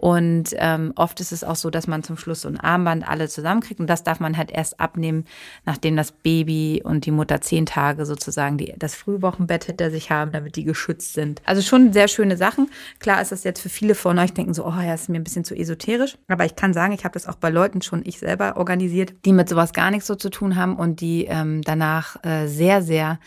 [0.02, 3.30] Und ähm, oft ist es auch so, dass man zum Schluss so ein Armband alle
[3.30, 3.80] zusammenkriegt.
[3.80, 5.26] Und das darf man halt erst abnehmen,
[5.64, 10.32] nachdem das Baby und die Mutter zehn Tage sozusagen die, das Frühwochenbett hinter sich haben,
[10.32, 11.44] damit die geschützt sind.
[11.46, 12.72] Also schon sehr schöne Sachen.
[12.98, 15.24] Klar ist das jetzt für viele von euch denken so, oh ja, ist mir ein
[15.24, 16.18] bisschen zu esoterisch.
[16.28, 19.34] Aber ich kann sagen, ich habe das auch bei Leuten schon ich selber organisiert, die
[19.34, 23.20] mit sowas gar nichts so zu tun haben und die ähm, danach äh, sehr, sehr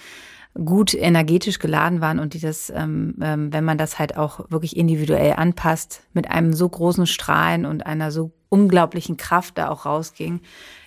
[0.54, 4.76] gut energetisch geladen waren und die das, ähm, ähm, wenn man das halt auch wirklich
[4.76, 10.40] individuell anpasst, mit einem so großen Strahlen und einer so unglaublichen Kraft da auch rausging,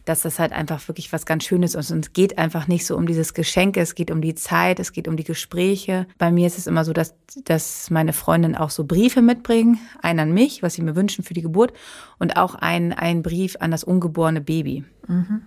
[0.05, 1.91] dass das halt einfach wirklich was ganz Schönes ist.
[1.91, 4.93] Und es geht einfach nicht so um dieses Geschenk, es geht um die Zeit, es
[4.93, 6.07] geht um die Gespräche.
[6.17, 10.19] Bei mir ist es immer so, dass, dass meine Freundinnen auch so Briefe mitbringen, einen
[10.19, 11.73] an mich, was sie mir wünschen für die Geburt,
[12.19, 14.85] und auch einen, einen Brief an das ungeborene Baby.
[15.07, 15.41] Mhm.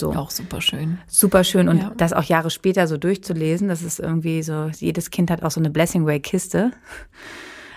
[0.00, 0.12] So.
[0.14, 0.98] Auch super schön.
[1.06, 1.68] Super schön.
[1.68, 1.92] Und ja.
[1.96, 5.60] das auch Jahre später so durchzulesen, das ist irgendwie so, jedes Kind hat auch so
[5.60, 6.72] eine Blessing Way Kiste.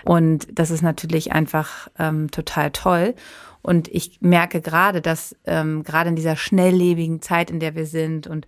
[0.04, 3.14] Und das ist natürlich einfach ähm, total toll.
[3.62, 8.26] Und ich merke gerade, dass ähm, gerade in dieser schnelllebigen Zeit, in der wir sind
[8.26, 8.46] und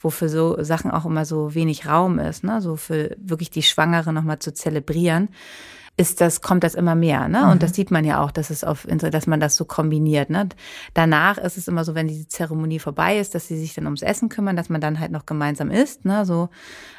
[0.00, 3.62] wo für so Sachen auch immer so wenig Raum ist, ne, so für wirklich die
[3.62, 5.28] Schwangere nochmal zu zelebrieren,
[5.96, 7.42] ist das, kommt das immer mehr, ne?
[7.44, 7.50] Mhm.
[7.52, 10.48] Und das sieht man ja auch, dass es auf, dass man das so kombiniert, ne?
[10.94, 14.02] Danach ist es immer so, wenn diese Zeremonie vorbei ist, dass sie sich dann ums
[14.02, 16.26] Essen kümmern, dass man dann halt noch gemeinsam isst, ne?
[16.26, 16.50] So,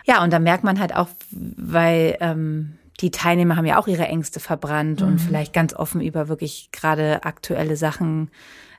[0.05, 4.07] ja, und da merkt man halt auch, weil, ähm, die Teilnehmer haben ja auch ihre
[4.07, 5.07] Ängste verbrannt mhm.
[5.07, 8.31] und vielleicht ganz offen über wirklich gerade aktuelle Sachen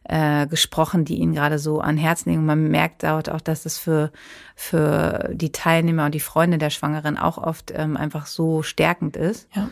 [0.04, 2.40] äh, gesprochen, die ihnen gerade so an Herzen liegen.
[2.40, 4.11] Und man merkt dort auch, dass es für,
[4.57, 9.48] für die Teilnehmer und die Freunde der Schwangeren auch oft ähm, einfach so stärkend ist.
[9.54, 9.68] Ja.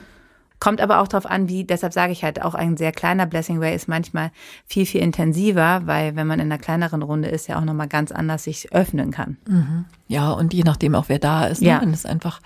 [0.58, 3.60] Kommt aber auch darauf an, wie, deshalb sage ich halt, auch ein sehr kleiner Blessing
[3.60, 4.30] Way ist manchmal
[4.66, 8.10] viel, viel intensiver, weil wenn man in einer kleineren Runde ist, ja auch nochmal ganz
[8.10, 9.36] anders sich öffnen kann.
[9.48, 9.84] Mhm.
[10.08, 11.68] Ja, und je nachdem auch wer da ist, ne?
[11.68, 11.80] ja.
[11.80, 12.40] wenn es einfach,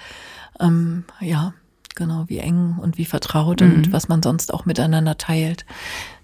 [0.59, 1.55] ähm, ja,
[1.95, 3.75] genau, wie eng und wie vertraut mhm.
[3.75, 5.65] und was man sonst auch miteinander teilt.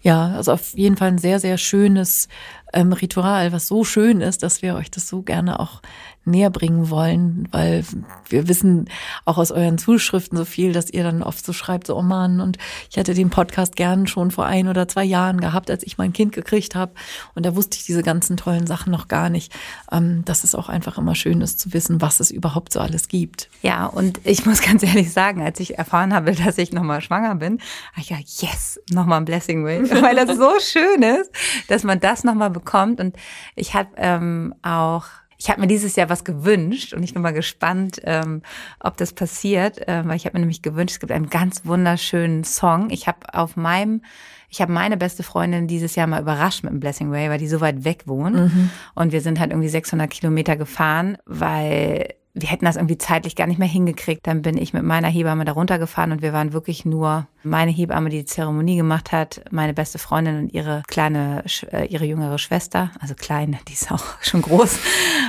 [0.03, 2.29] Ja, also auf jeden Fall ein sehr, sehr schönes
[2.73, 5.83] ähm, Ritual, was so schön ist, dass wir euch das so gerne auch
[6.27, 7.85] näher bringen wollen, weil
[8.29, 8.89] wir wissen
[9.25, 12.41] auch aus euren Zuschriften so viel, dass ihr dann oft so schreibt, so, oh Mann,
[12.41, 12.59] und
[12.91, 16.13] ich hätte den Podcast gern schon vor ein oder zwei Jahren gehabt, als ich mein
[16.13, 16.93] Kind gekriegt habe.
[17.35, 19.53] Und da wusste ich diese ganzen tollen Sachen noch gar nicht.
[19.91, 23.09] Ähm, dass es auch einfach immer schön ist zu wissen, was es überhaupt so alles
[23.09, 23.49] gibt.
[23.63, 27.35] Ja, und ich muss ganz ehrlich sagen, als ich erfahren habe, dass ich nochmal schwanger
[27.37, 27.61] bin,
[27.93, 31.31] habe ich ja, yes, nochmal ein Blessing Way, weil das so schön ist,
[31.69, 33.01] dass man das nochmal bekommt.
[33.01, 33.17] Und
[33.55, 35.05] ich habe ähm, auch
[35.47, 38.43] ich habe mir dieses Jahr was gewünscht und ich bin mal gespannt, ähm,
[38.81, 42.43] ob das passiert, äh, weil ich habe mir nämlich gewünscht, es gibt einen ganz wunderschönen
[42.43, 42.91] Song.
[42.91, 44.03] Ich habe auf meinem,
[44.51, 47.47] ich habe meine beste Freundin dieses Jahr mal überrascht mit dem Blessing Way, weil die
[47.47, 48.71] so weit weg wohnt mhm.
[48.97, 53.47] und wir sind halt irgendwie 600 Kilometer gefahren, weil wir hätten das irgendwie zeitlich gar
[53.47, 54.27] nicht mehr hingekriegt.
[54.27, 58.11] Dann bin ich mit meiner Hebamme da runtergefahren und wir waren wirklich nur meine Hebamme,
[58.11, 62.91] die die Zeremonie gemacht hat, meine beste Freundin und ihre kleine, äh, ihre jüngere Schwester,
[63.01, 64.79] also klein, die ist auch schon groß.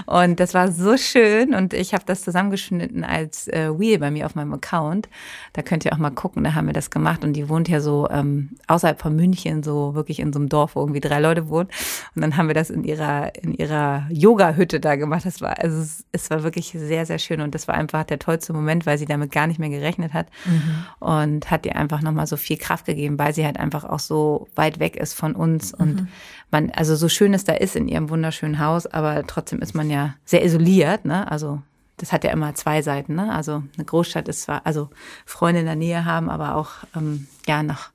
[0.08, 4.26] Und das war so schön und ich habe das zusammengeschnitten als äh, Wheel bei mir
[4.26, 5.10] auf meinem Account.
[5.54, 7.80] Da könnt ihr auch mal gucken, da haben wir das gemacht und die wohnt ja
[7.80, 11.50] so ähm, außerhalb von München, so wirklich in so einem Dorf, wo irgendwie drei Leute
[11.50, 11.70] wohnen.
[12.16, 15.26] Und dann haben wir das in ihrer in ihrer Yoga-Hütte da gemacht.
[15.26, 18.18] Das war also es, es war wirklich sehr sehr schön und das war einfach der
[18.18, 21.08] tollste Moment, weil sie damit gar nicht mehr gerechnet hat mhm.
[21.08, 24.48] und hat ihr einfach nochmal so viel Kraft gegeben, weil sie halt einfach auch so
[24.56, 25.80] weit weg ist von uns mhm.
[25.80, 26.08] und
[26.52, 29.90] man, also so schön es da ist in ihrem wunderschönen Haus, aber trotzdem ist man
[29.90, 31.30] ja sehr isoliert, ne?
[31.30, 31.62] Also
[31.98, 33.34] das hat ja immer zwei Seiten, ne?
[33.34, 34.90] Also eine Großstadt ist zwar, also
[35.26, 37.90] Freunde in der Nähe haben, aber auch ähm, ja nach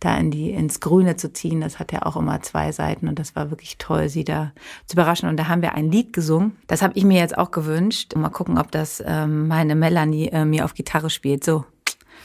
[0.00, 3.18] da in die ins Grüne zu ziehen, das hat ja auch immer zwei Seiten und
[3.18, 4.52] das war wirklich toll, sie da
[4.86, 5.28] zu überraschen.
[5.28, 6.56] Und da haben wir ein Lied gesungen.
[6.66, 8.14] Das habe ich mir jetzt auch gewünscht.
[8.16, 11.44] Mal gucken, ob das ähm, meine Melanie äh, mir auf Gitarre spielt.
[11.44, 11.64] So.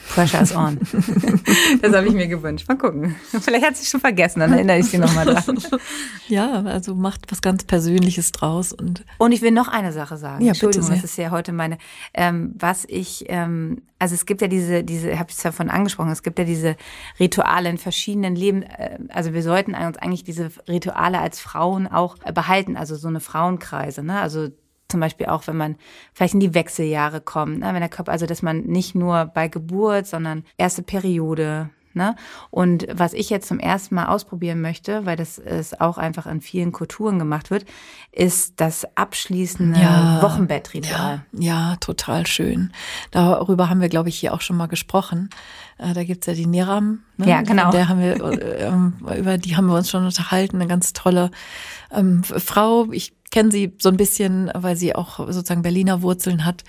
[0.09, 0.77] Pressure is on.
[1.81, 2.67] das habe ich mir gewünscht.
[2.67, 3.15] Mal gucken.
[3.39, 5.59] Vielleicht hat sie schon vergessen, dann erinnere ich sie nochmal dran.
[6.27, 8.71] Ja, also macht was ganz Persönliches draus.
[8.71, 10.43] Und, und ich will noch eine Sache sagen.
[10.43, 11.79] Ja, Entschuldigung, bitte das ist ja heute meine,
[12.13, 16.11] ähm, was ich, ähm, also es gibt ja diese, diese, habe ich es davon angesprochen,
[16.11, 16.75] es gibt ja diese
[17.19, 22.17] Rituale in verschiedenen Leben, äh, also wir sollten uns eigentlich diese Rituale als Frauen auch
[22.19, 24.19] behalten, also so eine Frauenkreise, ne?
[24.19, 24.49] Also
[24.89, 25.75] zum Beispiel auch, wenn man
[26.13, 27.67] vielleicht in die Wechseljahre kommt, ne?
[27.73, 32.15] wenn der Körper, also dass man nicht nur bei Geburt, sondern erste Periode, Ne?
[32.51, 36.39] Und was ich jetzt zum ersten Mal ausprobieren möchte, weil das ist auch einfach in
[36.39, 37.65] vielen Kulturen gemacht wird,
[38.11, 40.21] ist das abschließende Ja.
[40.21, 41.23] Wochenbettritual.
[41.33, 41.39] ja,
[41.71, 42.71] ja, total schön.
[43.09, 45.31] Darüber haben wir, glaube ich, hier auch schon mal gesprochen.
[45.79, 46.99] Äh, Da gibt's ja die Niram.
[47.17, 47.27] Ne?
[47.27, 47.71] Ja, genau.
[47.71, 50.57] Der haben wir, äh, ähm, über die haben wir uns schon unterhalten.
[50.57, 51.31] Eine ganz tolle
[51.91, 52.91] ähm, Frau.
[52.91, 56.63] Ich kenne sie so ein bisschen, weil sie auch sozusagen Berliner Wurzeln hat.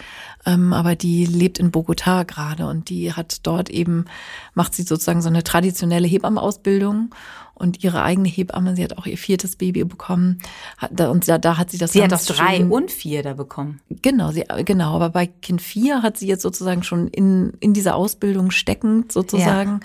[0.47, 4.07] Ähm, aber die lebt in Bogotá gerade und die hat dort eben,
[4.55, 7.15] macht sie sozusagen so eine traditionelle Hebammenausbildung
[7.61, 10.39] und ihre eigene Hebamme, sie hat auch ihr viertes Baby bekommen.
[10.79, 13.23] Hat, da- und da, da hat sie das Sie hat ganz drei schön- und vier
[13.23, 13.81] da bekommen.
[14.03, 17.95] Genau, sie, genau, aber bei Kind 4 hat sie jetzt sozusagen schon in, in dieser
[17.95, 19.81] Ausbildung steckend sozusagen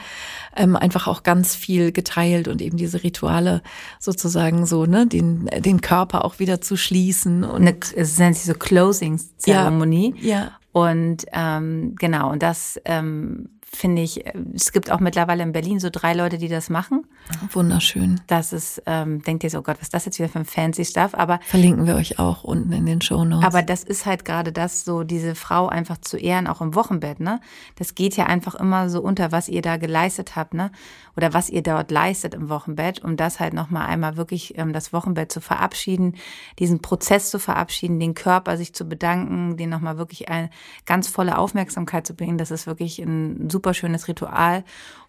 [0.55, 3.61] ähm, einfach auch ganz viel geteilt und eben diese Rituale
[3.99, 8.45] sozusagen so, ne, den, den Körper auch wieder zu schließen und Eine, es nennt sich
[8.45, 10.15] so Closing-Zeremonie.
[10.21, 15.79] ja, Und ähm, genau, und das ähm, finde ich, es gibt auch mittlerweile in Berlin
[15.79, 17.05] so drei Leute, die das machen.
[17.51, 18.21] Wunderschön.
[18.27, 20.45] Das ist, ähm, denkt ihr so, oh Gott, was ist das jetzt wieder für ein
[20.45, 21.13] fancy Stuff?
[21.13, 23.45] Aber Verlinken wir euch auch unten in den Show Notes.
[23.45, 27.19] Aber das ist halt gerade das, so diese Frau einfach zu ehren, auch im Wochenbett,
[27.19, 27.39] ne?
[27.75, 30.71] Das geht ja einfach immer so unter, was ihr da geleistet habt, ne?
[31.17, 34.91] Oder was ihr dort leistet im Wochenbett, um das halt nochmal einmal wirklich ähm, das
[34.93, 36.15] Wochenbett zu verabschieden,
[36.59, 40.49] diesen Prozess zu verabschieden, den Körper sich zu bedanken, den nochmal wirklich eine
[40.85, 42.38] ganz volle Aufmerksamkeit zu bringen.
[42.38, 44.63] Das ist wirklich ein super schönes Ritual.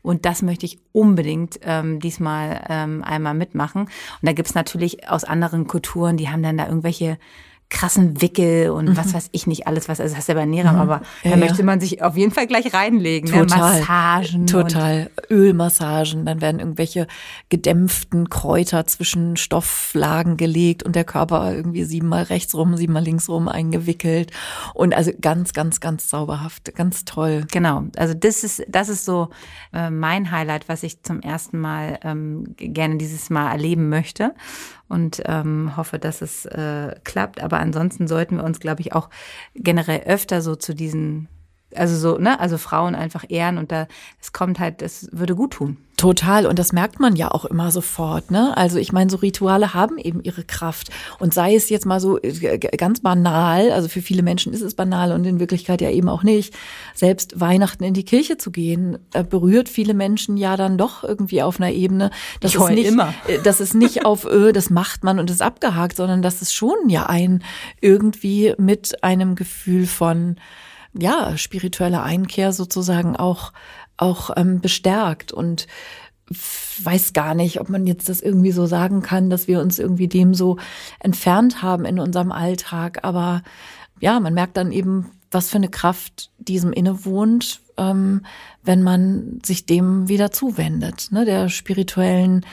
[0.07, 3.83] Und das möchte ich unbedingt ähm, diesmal ähm, einmal mitmachen.
[3.83, 3.91] Und
[4.23, 7.19] da gibt's natürlich aus anderen Kulturen, die haben dann da irgendwelche
[7.69, 10.47] krassen Wickel und was weiß ich nicht alles, was, also das hast du ja bei
[10.47, 11.03] Neram, aber Mhm.
[11.25, 11.37] Ja, da ja.
[11.37, 13.31] möchte man sich auf jeden Fall gleich reinlegen.
[13.31, 13.47] Ne?
[13.47, 13.81] Total.
[13.81, 14.41] Massagen.
[14.41, 15.11] Und, Total.
[15.31, 17.07] Ölmassagen, dann werden irgendwelche
[17.49, 23.49] gedämpften Kräuter zwischen Stofflagen gelegt und der Körper irgendwie siebenmal rechts rum, siebenmal links rum
[23.49, 24.31] eingewickelt.
[24.75, 27.47] Und also ganz, ganz, ganz zauberhaft, ganz toll.
[27.53, 29.29] Genau, also das ist, das ist so
[29.73, 34.35] äh, mein Highlight, was ich zum ersten Mal ähm, gerne dieses Mal erleben möchte
[34.89, 37.43] und ähm, hoffe, dass es äh, klappt.
[37.43, 39.11] Aber ansonsten sollten wir uns, glaube ich, auch
[39.55, 41.29] generell öfter so zu diesen,
[41.77, 43.87] also so, ne, also Frauen einfach ehren und da,
[44.21, 45.77] es kommt halt, das würde gut tun.
[45.97, 46.45] Total.
[46.45, 48.31] Und das merkt man ja auch immer sofort.
[48.31, 48.55] Ne?
[48.55, 50.91] Also ich meine, so Rituale haben eben ihre Kraft.
[51.19, 54.75] Und sei es jetzt mal so äh, ganz banal, also für viele Menschen ist es
[54.75, 56.53] banal und in Wirklichkeit ja eben auch nicht.
[56.95, 61.43] Selbst Weihnachten in die Kirche zu gehen, äh, berührt viele Menschen ja dann doch irgendwie
[61.43, 62.11] auf einer Ebene.
[62.41, 63.15] Das Ich ist nicht, immer.
[63.27, 66.53] äh, Das ist nicht auf, öh, das macht man und ist abgehakt, sondern das ist
[66.53, 67.43] schon ja ein
[67.81, 70.37] irgendwie mit einem Gefühl von
[70.99, 73.53] ja, spirituelle Einkehr sozusagen auch,
[73.97, 75.67] auch ähm, bestärkt und
[76.83, 80.09] weiß gar nicht, ob man jetzt das irgendwie so sagen kann, dass wir uns irgendwie
[80.09, 80.59] dem so
[80.99, 83.01] entfernt haben in unserem Alltag.
[83.03, 83.43] Aber
[84.01, 88.23] ja, man merkt dann eben, was für eine Kraft diesem innewohnt, ähm,
[88.63, 92.45] wenn man sich dem wieder zuwendet, ne, der spirituellen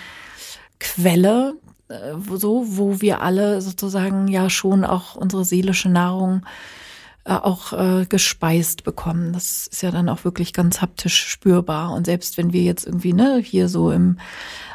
[0.79, 1.55] Quelle,
[1.87, 6.82] äh, so, wo wir alle sozusagen ja schon auch unsere seelische Nahrung äh,
[7.25, 9.31] auch äh, gespeist bekommen.
[9.31, 11.93] Das ist ja dann auch wirklich ganz haptisch spürbar.
[11.93, 14.17] Und selbst wenn wir jetzt irgendwie ne hier so im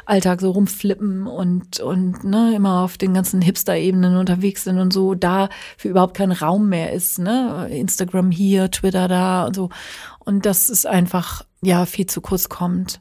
[0.05, 5.13] Alltag so rumflippen und und ne immer auf den ganzen Hipster-Ebenen unterwegs sind und so,
[5.13, 9.69] da für überhaupt kein Raum mehr ist, ne Instagram hier, Twitter da und so.
[10.19, 12.99] Und das ist einfach ja viel zu kurz kommt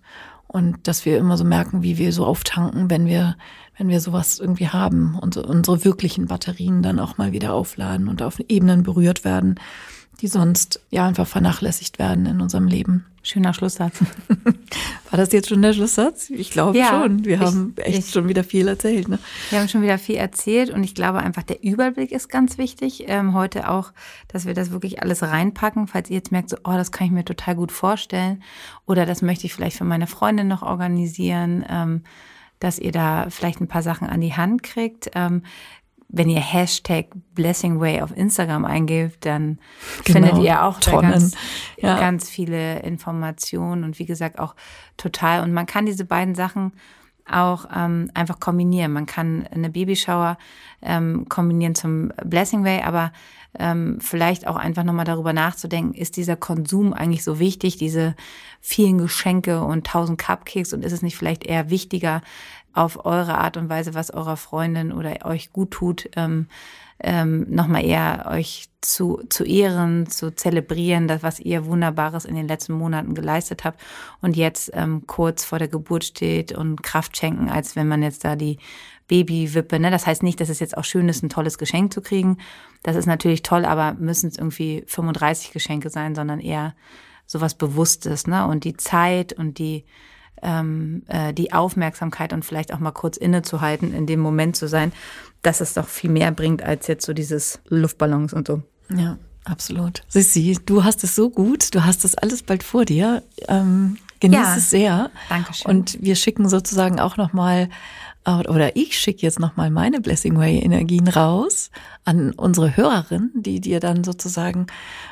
[0.49, 3.37] und dass wir immer so merken, wie wir so auftanken, wenn wir
[3.79, 8.21] wenn wir sowas irgendwie haben und unsere wirklichen Batterien dann auch mal wieder aufladen und
[8.23, 9.55] auf Ebenen berührt werden,
[10.21, 13.07] die sonst ja einfach vernachlässigt werden in unserem Leben.
[13.23, 14.01] Schöner Schlusssatz.
[15.11, 16.31] War das jetzt schon der Schlusssatz?
[16.31, 17.25] Ich glaube Ja, schon.
[17.25, 19.07] Wir ich- haben echt ich- schon wieder viel erzählt.
[19.09, 19.19] Ne?
[19.51, 23.05] Wir haben schon wieder viel erzählt und ich glaube einfach, der Überblick ist ganz wichtig.
[23.07, 23.93] Ähm, heute auch,
[24.29, 27.13] dass wir das wirklich alles reinpacken, falls ihr jetzt merkt, so, oh, das kann ich
[27.13, 28.43] mir total gut vorstellen
[28.87, 32.03] oder das möchte ich vielleicht für meine Freundin noch organisieren, ähm,
[32.61, 35.11] dass ihr da vielleicht ein paar Sachen an die Hand kriegt.
[35.15, 35.43] Ähm,
[36.11, 39.59] wenn ihr Hashtag Blessingway auf Instagram eingebt, dann
[40.05, 41.37] Genau, findet ihr auch ganz,
[41.77, 41.99] Ja.
[41.99, 44.55] ganz viele Informationen und wie gesagt auch
[44.97, 45.43] total.
[45.43, 46.73] Und man kann diese beiden Sachen
[47.31, 48.93] auch ähm, einfach kombinieren.
[48.93, 50.39] Man kann eine Babyshower
[50.81, 53.13] ähm, kombinieren zum Blessing Way, aber
[53.59, 58.15] ähm, vielleicht auch einfach nochmal darüber nachzudenken, ist dieser Konsum eigentlich so wichtig, diese
[58.61, 60.73] vielen Geschenke und tausend Cupcakes?
[60.73, 62.23] Und ist es nicht vielleicht eher wichtiger,
[62.79, 66.47] auf eure Art und Weise, was eurer Freundin oder euch gut tut, ähm,
[67.01, 72.49] ähm, nochmal eher euch zu, zu ehren, zu zelebrieren, das, was ihr Wunderbares in den
[72.49, 73.81] letzten Monaten geleistet habt
[74.21, 78.25] und jetzt ähm, kurz vor der Geburt steht und Kraft schenken, als wenn man jetzt
[78.25, 78.59] da die
[79.09, 79.91] Babywippe, ne?
[79.91, 82.39] Das heißt nicht, dass es jetzt auch schön ist, ein tolles Geschenk zu kriegen.
[82.83, 86.75] Das ist natürlich toll, aber müssen es irgendwie 35 Geschenke sein, sondern eher
[87.27, 88.47] sowas Bewusstes, ne?
[88.47, 89.85] Und die Zeit und die
[90.43, 94.93] ähm, äh, die Aufmerksamkeit und vielleicht auch mal kurz innezuhalten, in dem Moment zu sein,
[95.43, 98.63] dass es doch viel mehr bringt als jetzt so dieses Luftballons und so.
[98.95, 100.03] Ja, absolut.
[100.09, 103.23] Sissi, du hast es so gut, du hast das alles bald vor dir.
[103.49, 105.11] Ähm, genieß ja, es sehr.
[105.29, 105.71] Dankeschön.
[105.71, 107.69] Und wir schicken sozusagen auch nochmal
[108.37, 111.71] oder ich schicke jetzt nochmal meine Blessing Way Energien raus
[112.05, 114.67] an unsere Hörerin, die dir dann sozusagen,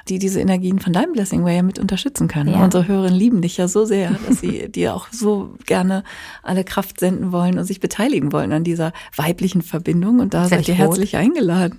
[0.08, 2.52] die diese Energien von deinem Blessing Way mit unterstützen können.
[2.54, 2.64] Ja.
[2.64, 6.04] Unsere Hörerinnen lieben dich ja so sehr, dass sie dir auch so gerne
[6.42, 10.20] alle Kraft senden wollen und sich beteiligen wollen an dieser weiblichen Verbindung.
[10.20, 11.78] Und da seid ihr herzlich eingeladen,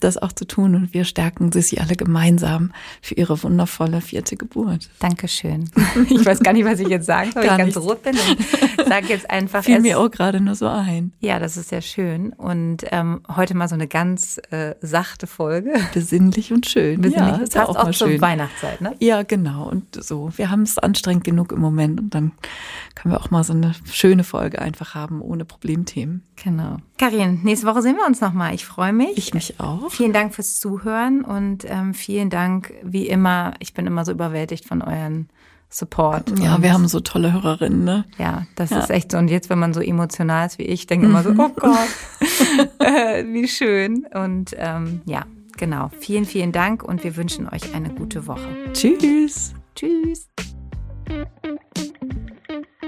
[0.00, 0.74] das auch zu tun.
[0.74, 4.88] Und wir stärken sie alle gemeinsam für ihre wundervolle vierte Geburt.
[4.98, 5.70] Dankeschön.
[6.10, 8.16] Ich weiß gar nicht, was ich jetzt sagen soll, weil ich ganz rot bin.
[8.16, 9.64] Und sage jetzt einfach.
[9.64, 11.12] Fiel mir auch gerade nur so ein.
[11.20, 12.32] Ja, das ist sehr schön.
[12.32, 15.74] Und ähm, heute mal so eine ganz äh, sachte Folge.
[15.94, 17.00] Besinnlich und schön.
[17.00, 17.36] Besinnlich.
[17.36, 18.20] Ja, ist ja auch, auch zur schön.
[18.20, 18.94] Weihnachtszeit, ne?
[18.98, 19.68] Ja, genau.
[19.68, 20.30] Und so.
[20.36, 22.32] Wir haben es anstrengend genug im Moment und dann
[22.94, 26.22] können wir auch mal so eine schöne Folge einfach haben, ohne Problemthemen.
[26.42, 26.78] Genau.
[26.98, 28.54] Karin, nächste Woche sehen wir uns nochmal.
[28.54, 29.16] Ich freue mich.
[29.16, 29.90] Ich mich auch.
[29.90, 33.54] Vielen Dank fürs Zuhören und ähm, vielen Dank, wie immer.
[33.60, 35.28] Ich bin immer so überwältigt von euren
[35.70, 36.38] Support.
[36.38, 38.04] Ja, wir haben so tolle Hörerinnen, ne?
[38.16, 38.78] Ja, das ja.
[38.78, 39.18] ist echt so.
[39.18, 41.12] Und jetzt, wenn man so emotional ist wie ich, denke mhm.
[41.12, 41.40] immer so, mhm.
[41.40, 41.88] oh Gott,
[42.78, 44.06] äh, wie schön.
[44.14, 45.26] Und ähm, ja,
[45.58, 45.90] genau.
[46.00, 48.48] Vielen, vielen Dank und wir wünschen euch eine gute Woche.
[48.72, 49.52] Tschüss.
[49.74, 50.28] Tschüss.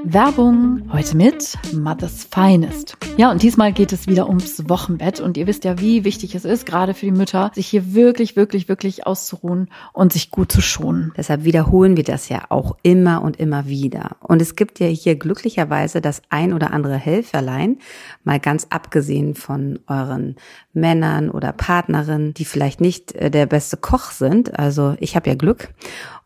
[0.04, 2.96] Werbung heute mit Mother's Finest.
[3.16, 5.20] Ja, und diesmal geht es wieder ums Wochenbett.
[5.20, 8.34] Und ihr wisst ja, wie wichtig es ist, gerade für die Mütter, sich hier wirklich,
[8.34, 11.12] wirklich, wirklich auszuruhen und sich gut zu schonen.
[11.16, 14.16] Deshalb wiederholen wir das ja auch immer und immer wieder.
[14.20, 17.78] Und es gibt ja hier glücklicherweise das ein oder andere Helferlein,
[18.24, 20.36] mal ganz abgesehen von euren
[20.72, 24.58] Männern oder Partnerinnen, die vielleicht nicht äh, der beste Koch sind.
[24.58, 25.74] Also ich habe ja Glück.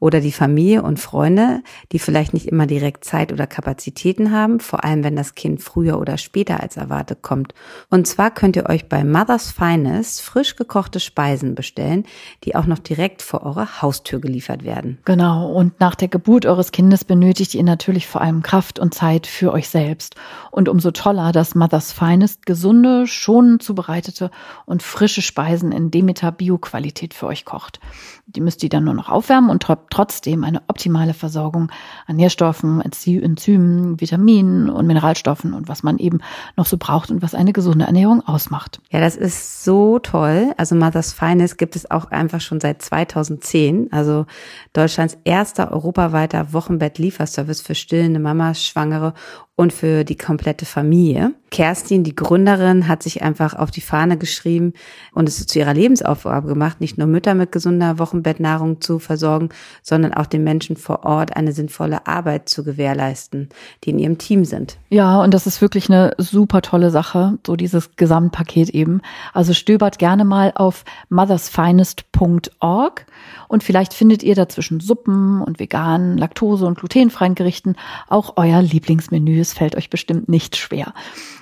[0.00, 1.62] Oder die Familie und Freunde,
[1.92, 5.98] die vielleicht nicht immer direkt Zeit oder Kapazitäten haben, vor allem wenn das Kind früher
[5.98, 7.54] oder später als erwartet kommt.
[7.88, 12.04] Und zwar könnt ihr euch bei Mother's Finest frisch gekochte Speisen bestellen,
[12.44, 14.98] die auch noch direkt vor eurer Haustür geliefert werden.
[15.06, 15.50] Genau.
[15.50, 19.50] Und nach der Geburt eures Kindes benötigt ihr natürlich vor allem Kraft und Zeit für
[19.50, 20.14] euch selbst.
[20.50, 24.30] Und umso toller, dass Mother's Finest gesunde, schonend zubereitete
[24.66, 27.80] und frische Speisen in Demeter Bio-Qualität für euch kocht.
[28.26, 31.70] Die müsst ihr dann nur noch aufwärmen und trotzdem eine optimale Versorgung
[32.06, 33.22] an Nährstoffen, Enzymen,
[33.58, 36.18] Vitaminen und Mineralstoffen und was man eben
[36.56, 38.80] noch so braucht und was eine gesunde Ernährung ausmacht.
[38.90, 40.52] Ja, das ist so toll.
[40.56, 43.92] Also Mother's Finest gibt es auch einfach schon seit 2010.
[43.92, 44.26] Also
[44.72, 49.14] Deutschlands erster europaweiter Wochenbett-Lieferservice für stillende Mamas, Schwangere
[49.56, 51.32] und für die komplette Familie.
[51.50, 54.72] Kerstin, die Gründerin, hat sich einfach auf die Fahne geschrieben
[55.12, 59.50] und es zu ihrer Lebensaufgabe gemacht, nicht nur Mütter mit gesunder Wochenbettnahrung zu versorgen,
[59.80, 63.50] sondern auch den Menschen vor Ort eine sinnvolle Arbeit zu gewährleisten,
[63.84, 64.78] die in ihrem Team sind.
[64.88, 69.00] Ja, und das ist wirklich eine super tolle Sache, so dieses Gesamtpaket eben.
[69.32, 73.06] Also stöbert gerne mal auf mothersfinest.org
[73.46, 77.76] und vielleicht findet ihr dazwischen Suppen und veganen, laktose- und glutenfreien Gerichten
[78.08, 79.43] auch euer Lieblingsmenü.
[79.44, 80.94] Es fällt euch bestimmt nicht schwer.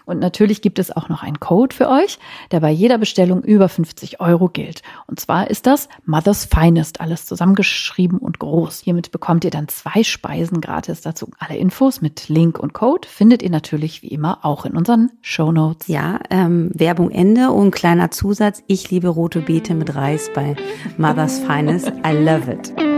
[0.05, 2.19] Und natürlich gibt es auch noch einen Code für euch,
[2.51, 4.83] der bei jeder Bestellung über 50 Euro gilt.
[5.07, 8.81] Und zwar ist das Mother's Finest, alles zusammengeschrieben und groß.
[8.81, 11.31] Hiermit bekommt ihr dann zwei Speisen gratis dazu.
[11.39, 15.43] Alle Infos mit Link und Code findet ihr natürlich wie immer auch in unseren Show.
[15.87, 18.63] Ja, ähm, Werbung Ende und kleiner Zusatz.
[18.69, 20.57] Ich liebe rote Beete mit Reis bei
[20.97, 21.93] Mother's Finest.
[22.07, 22.92] I love it.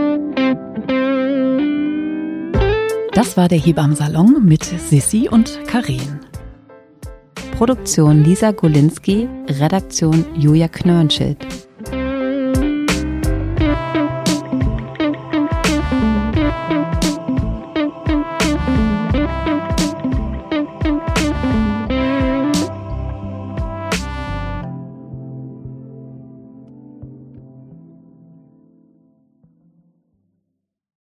[3.25, 6.19] Das war der Hebammsalon mit Sissi und Karin.
[7.57, 11.64] Produktion Lisa Golinski, Redaktion Julia Knörnschild.